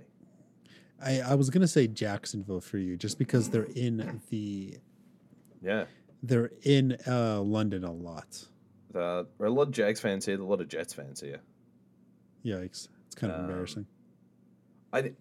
[1.05, 4.79] I, I was gonna say Jacksonville for you just because they're in the
[5.61, 5.85] Yeah.
[6.23, 8.47] they're in uh, London a lot.
[8.93, 11.41] The, there are a lot of Jags fans here, a lot of Jets fans here.
[12.45, 12.89] Yikes!
[13.07, 13.87] It's kind of Um, embarrassing.
[14.93, 15.15] I, th-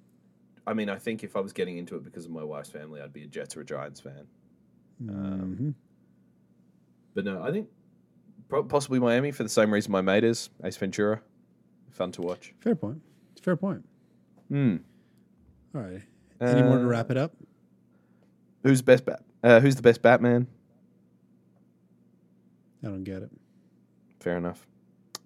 [0.68, 3.02] I mean, I think if I was getting into it because of my wife's family,
[3.02, 4.28] I'd be a Jets or a Giants fan.
[5.10, 5.74] um, Mhm.
[7.16, 7.70] But no, I think
[8.70, 11.22] possibly Miami for the same reason my mate is Ace Ventura.
[11.92, 12.54] Fun to watch.
[12.60, 13.02] Fair point.
[13.42, 13.86] Fair point.
[14.50, 14.78] Hmm.
[15.76, 16.02] All right.
[16.42, 17.34] Any more to Uh, wrap it up?
[18.64, 19.24] Who's best bat?
[19.44, 20.48] Uh, who's the best Batman?
[22.84, 23.32] I don't get it.
[24.20, 24.68] Fair enough.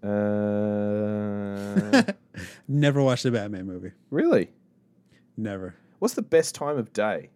[0.04, 2.04] Uh,
[2.68, 3.92] Never watched a Batman movie.
[4.10, 4.52] really?
[5.38, 5.76] Never.
[6.00, 7.30] What's the best time of day?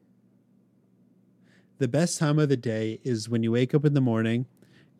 [1.78, 4.45] The best time of the day is when you wake up in the morning,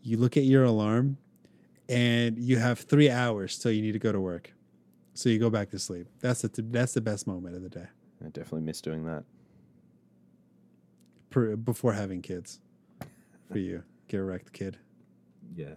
[0.02, 1.18] you look at your alarm,
[1.90, 4.52] and you have three hours till you need to go to work.
[5.14, 6.08] So you go back to sleep.
[6.20, 7.88] That's the that's the best moment of the day
[8.24, 9.24] I definitely miss doing that.
[11.30, 12.60] per, before having kids.
[13.52, 14.78] For you, get a wrecked kid.
[15.56, 15.76] Yeah.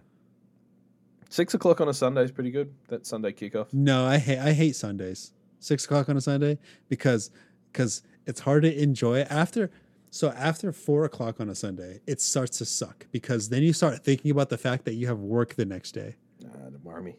[1.29, 2.73] Six o'clock on a Sunday is pretty good.
[2.87, 3.71] That Sunday kickoff.
[3.71, 5.31] No, I hate I hate Sundays.
[5.59, 6.57] Six o'clock on a Sunday
[6.89, 7.29] because
[7.71, 9.69] because it's hard to enjoy after.
[10.11, 14.03] So after four o'clock on a Sunday, it starts to suck because then you start
[14.03, 16.15] thinking about the fact that you have work the next day.
[16.41, 17.17] Nah, don't worry.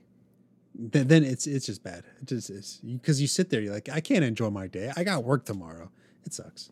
[0.74, 2.04] Then, then it's it's just bad.
[2.20, 3.60] It just is because you sit there.
[3.60, 4.92] You're like, I can't enjoy my day.
[4.96, 5.90] I got work tomorrow.
[6.24, 6.70] It sucks.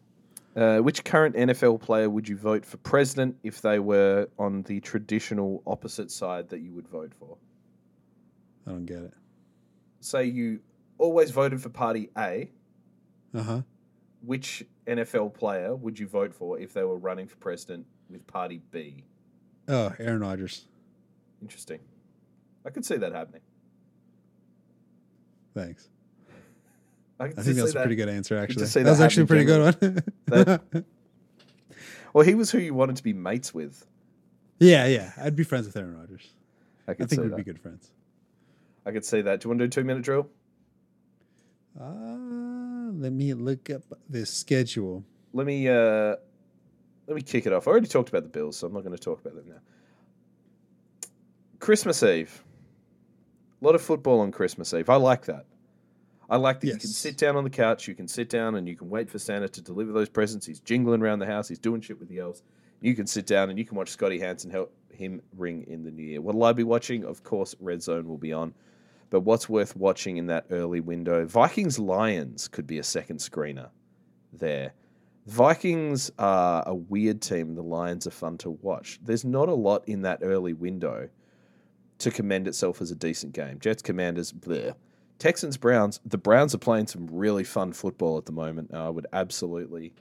[0.56, 4.80] Uh, which current NFL player would you vote for president if they were on the
[4.80, 7.36] traditional opposite side that you would vote for?
[8.66, 9.14] I don't get it.
[10.00, 10.60] Say you
[10.96, 12.50] always voted for Party A.
[13.34, 13.62] Uh huh.
[14.24, 18.60] Which NFL player would you vote for if they were running for president with Party
[18.70, 19.04] B?
[19.68, 20.64] Oh, Aaron Rodgers.
[21.40, 21.78] Interesting.
[22.66, 23.42] I could see that happening.
[25.54, 25.88] Thanks.
[27.20, 27.74] I, I think that's see a that.
[27.82, 28.36] pretty good answer.
[28.38, 30.84] Actually, see that was actually a pretty good one.
[32.14, 33.86] Well, he was who you wanted to be mates with.
[34.58, 35.12] yeah, yeah.
[35.18, 36.32] I'd be friends with Aaron Rodgers.
[36.88, 37.36] I I think we'd that.
[37.36, 37.92] be good friends.
[38.86, 39.40] I could see that.
[39.40, 40.26] Do you want to do a two minute drill?
[41.78, 41.84] Uh,
[42.99, 45.05] let me look up the schedule.
[45.32, 46.16] Let me uh,
[47.07, 47.68] let me kick it off.
[47.68, 49.61] I already talked about the Bills, so I'm not going to talk about them now.
[51.61, 52.44] Christmas Eve.
[53.61, 54.88] A lot of football on Christmas Eve.
[54.88, 55.46] I like that.
[56.30, 58.68] I like that you can sit down on the couch, you can sit down and
[58.68, 60.44] you can wait for Santa to deliver those presents.
[60.44, 62.42] He's jingling around the house, he's doing shit with the elves.
[62.80, 65.90] You can sit down and you can watch Scotty Hanson help him ring in the
[65.90, 66.20] new year.
[66.20, 67.05] What'll I be watching?
[67.05, 68.53] Of course, Red Zone will be on.
[69.11, 71.24] But what's worth watching in that early window?
[71.24, 73.70] Vikings Lions could be a second screener
[74.32, 74.74] there.
[75.26, 77.54] Vikings are a weird team.
[77.54, 78.98] The Lions are fun to watch.
[79.02, 81.09] There's not a lot in that early window
[81.98, 83.59] to commend itself as a decent game.
[83.59, 84.74] Jets Commanders, bleh.
[85.18, 86.00] Texans Browns.
[86.04, 88.72] The Browns are playing some really fun football at the moment.
[88.72, 89.92] I would absolutely.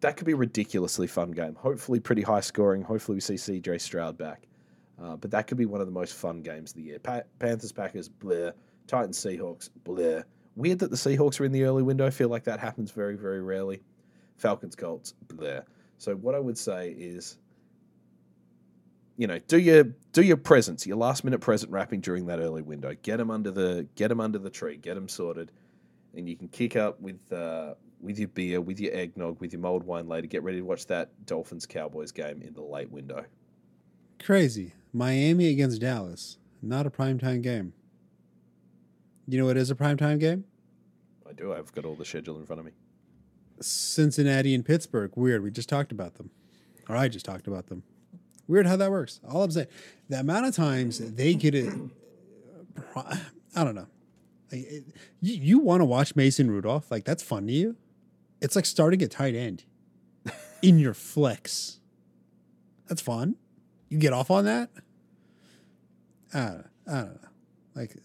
[0.00, 1.54] That could be a ridiculously fun game.
[1.54, 2.82] Hopefully, pretty high scoring.
[2.82, 4.48] Hopefully, we see CJ Stroud back.
[5.02, 6.98] Uh, but that could be one of the most fun games of the year.
[6.98, 8.52] Pa- Panthers Packers, bleh.
[8.86, 10.24] Titans Seahawks, bleh.
[10.56, 12.06] Weird that the Seahawks are in the early window.
[12.06, 13.82] I feel like that happens very, very rarely.
[14.38, 15.62] Falcons Colts, bleh.
[15.98, 17.38] So what I would say is,
[19.16, 22.62] you know, do your do your presents, your last minute present wrapping during that early
[22.62, 22.94] window.
[23.02, 25.52] Get them under the get them under the tree, get them sorted,
[26.14, 29.60] and you can kick up with uh, with your beer, with your eggnog, with your
[29.60, 30.28] mulled wine later.
[30.28, 33.24] Get ready to watch that Dolphins Cowboys game in the late window.
[34.22, 34.74] Crazy.
[34.92, 36.38] Miami against Dallas.
[36.62, 37.72] Not a primetime game.
[39.26, 40.44] You know what is a primetime game?
[41.28, 41.52] I do.
[41.52, 42.72] I've got all the schedule in front of me.
[43.60, 45.12] Cincinnati and Pittsburgh.
[45.14, 45.42] Weird.
[45.42, 46.30] We just talked about them.
[46.88, 47.82] Or I just talked about them.
[48.46, 49.20] Weird how that works.
[49.28, 49.66] All I'm saying,
[50.08, 51.72] the amount of times they get it,
[52.96, 53.16] uh,
[53.54, 53.86] I don't know.
[54.50, 54.64] You
[55.20, 56.90] you want to watch Mason Rudolph?
[56.90, 57.76] Like that's fun to you?
[58.40, 59.64] It's like starting at tight end
[60.62, 61.80] in your flex.
[62.86, 63.36] That's fun.
[63.88, 64.70] You get off on that.
[66.34, 66.64] I don't know.
[66.86, 67.28] I don't know.
[67.74, 67.96] Like,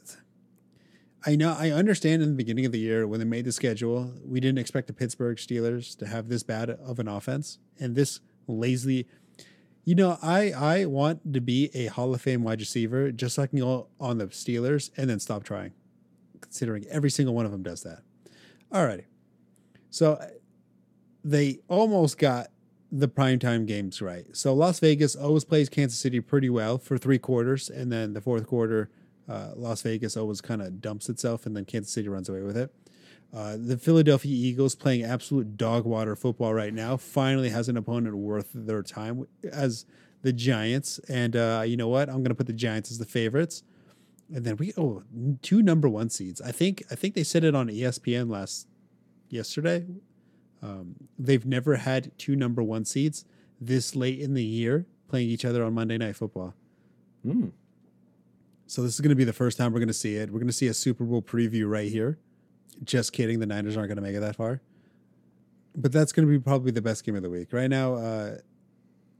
[1.25, 1.55] I know.
[1.57, 4.59] I understand in the beginning of the year when they made the schedule, we didn't
[4.59, 9.07] expect the Pittsburgh Steelers to have this bad of an offense and this lazily.
[9.85, 13.43] You know, I I want to be a Hall of Fame wide receiver just so
[13.43, 15.73] I can go on the Steelers and then stop trying,
[16.39, 18.03] considering every single one of them does that.
[18.71, 19.05] Alrighty,
[19.89, 20.19] so
[21.23, 22.47] they almost got
[22.95, 24.25] the primetime games right.
[24.33, 28.21] So Las Vegas always plays Kansas City pretty well for three quarters, and then the
[28.21, 28.91] fourth quarter,
[29.27, 32.55] uh, Las Vegas always kind of dumps itself, and then Kansas City runs away with
[32.55, 32.71] it.
[33.33, 38.15] Uh, the Philadelphia Eagles playing absolute dog water football right now finally has an opponent
[38.15, 39.87] worth their time as
[40.21, 42.09] the Giants, and uh, you know what?
[42.09, 43.63] I'm gonna put the Giants as the favorites.
[44.33, 45.03] And then we oh
[45.41, 46.41] two number one seeds.
[46.41, 48.67] I think I think they said it on ESPN last
[49.29, 49.85] yesterday.
[50.63, 53.25] Um, they've never had two number one seeds
[53.59, 56.55] this late in the year playing each other on Monday Night Football.
[57.23, 57.49] Hmm.
[58.65, 60.31] So this is going to be the first time we're going to see it.
[60.31, 62.17] We're going to see a Super Bowl preview right here.
[62.83, 64.61] Just kidding, the Niners aren't going to make it that far.
[65.75, 67.95] But that's going to be probably the best game of the week right now.
[67.95, 68.37] Uh,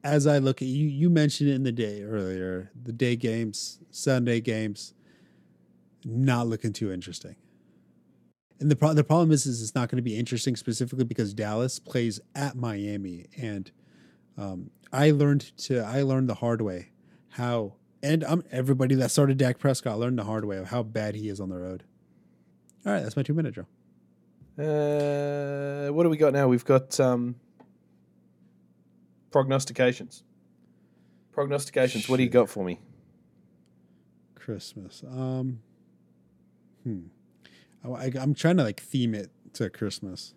[0.04, 2.72] as I look at you, you mentioned it in the day earlier.
[2.82, 4.94] The day games, Sunday games,
[6.06, 7.36] not looking too interesting.
[8.60, 11.34] And the pro- the problem is, is it's not going to be interesting specifically because
[11.34, 13.72] Dallas plays at Miami, and
[14.38, 16.90] um, I learned to I learned the hard way
[17.32, 21.16] how, and um, everybody that started Dak Prescott learned the hard way of how bad
[21.16, 21.84] he is on the road.
[22.86, 23.68] All right, that's my two minute drill.
[24.58, 26.48] Uh, what do we got now?
[26.48, 27.36] We've got um,
[29.32, 30.24] prognostications.
[31.32, 32.08] Prognostications.
[32.08, 32.80] What do you got for me?
[34.36, 35.04] Christmas.
[35.10, 35.62] Um,
[36.84, 37.08] hmm.
[37.84, 40.34] I, am trying to like theme it to Christmas.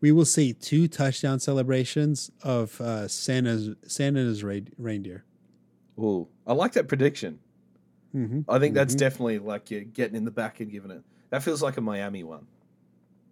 [0.00, 5.24] We will see two touchdown celebrations of uh, Santa's Santa's reindeer.
[5.98, 7.38] Ooh, I like that prediction.
[8.14, 8.50] Mm-hmm.
[8.50, 8.98] I think that's Mhm.
[8.98, 11.02] definitely like you're getting in the back and giving it.
[11.30, 12.46] That feels like a Miami one.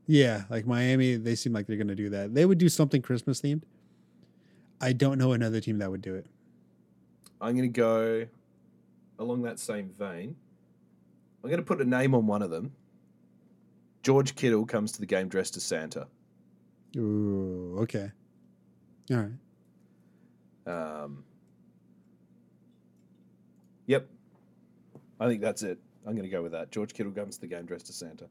[0.06, 2.34] Yeah, like Miami, they seem like they're going to do that.
[2.34, 3.62] They would do something Christmas themed.
[4.80, 6.26] I don't know another team that would do it.
[7.40, 8.26] I'm going to go
[9.18, 10.36] along that same vein.
[11.43, 12.72] I'm going to put a name on one of them.
[14.03, 16.07] George Kittle comes to the game dressed as Santa.
[16.97, 18.11] Ooh, okay.
[19.11, 21.03] All right.
[21.05, 21.24] Um,
[23.86, 24.07] yep.
[25.20, 25.78] I think that's it.
[26.07, 26.70] I'm going to go with that.
[26.70, 28.26] George Kittle comes to the game dressed as Santa.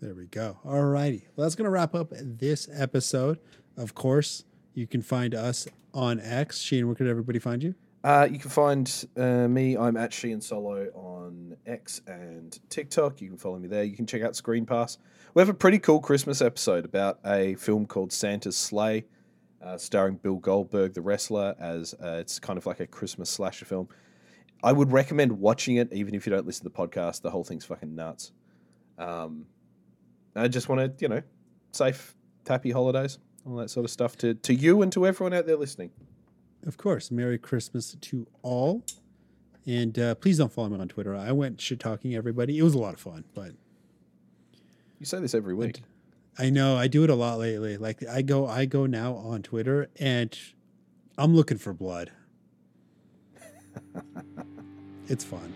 [0.00, 0.58] There we go.
[0.64, 1.28] All righty.
[1.36, 3.38] Well, that's going to wrap up this episode.
[3.76, 4.44] Of course,
[4.74, 6.58] you can find us on X.
[6.58, 7.74] Sheen, where could everybody find you?
[8.04, 9.76] Uh, you can find uh, me.
[9.76, 13.20] I'm at Sheahan Solo on X and TikTok.
[13.20, 13.84] You can follow me there.
[13.84, 14.98] You can check out Screen Pass.
[15.34, 19.04] We have a pretty cool Christmas episode about a film called Santa's Slay,
[19.62, 23.64] uh, starring Bill Goldberg, the wrestler, as uh, it's kind of like a Christmas slasher
[23.64, 23.88] film.
[24.64, 27.22] I would recommend watching it, even if you don't listen to the podcast.
[27.22, 28.32] The whole thing's fucking nuts.
[28.98, 29.46] Um,
[30.34, 31.22] I just want to, you know,
[31.70, 32.16] safe,
[32.48, 35.56] happy holidays, all that sort of stuff to, to you and to everyone out there
[35.56, 35.90] listening.
[36.66, 38.84] Of course, Merry Christmas to all.
[39.66, 41.14] And uh, please don't follow me on Twitter.
[41.14, 42.58] I went shit talking everybody.
[42.58, 43.52] It was a lot of fun, but
[44.98, 45.82] You say this every week.
[46.38, 47.76] I know I do it a lot lately.
[47.76, 50.36] Like I go, I go now on Twitter, and
[51.18, 52.10] I'm looking for blood.
[55.08, 55.52] it's fun.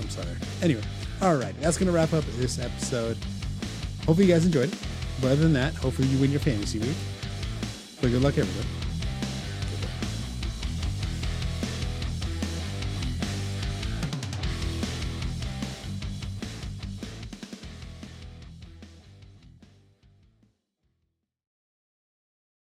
[0.00, 0.28] I'm sorry.
[0.62, 0.82] Anyway,
[1.20, 3.18] all right, that's gonna wrap up this episode.
[4.06, 4.78] Hopefully, you guys enjoyed it.
[5.20, 6.96] But other than that, hopefully, you win your fantasy week.
[8.00, 8.79] But good luck, everyone.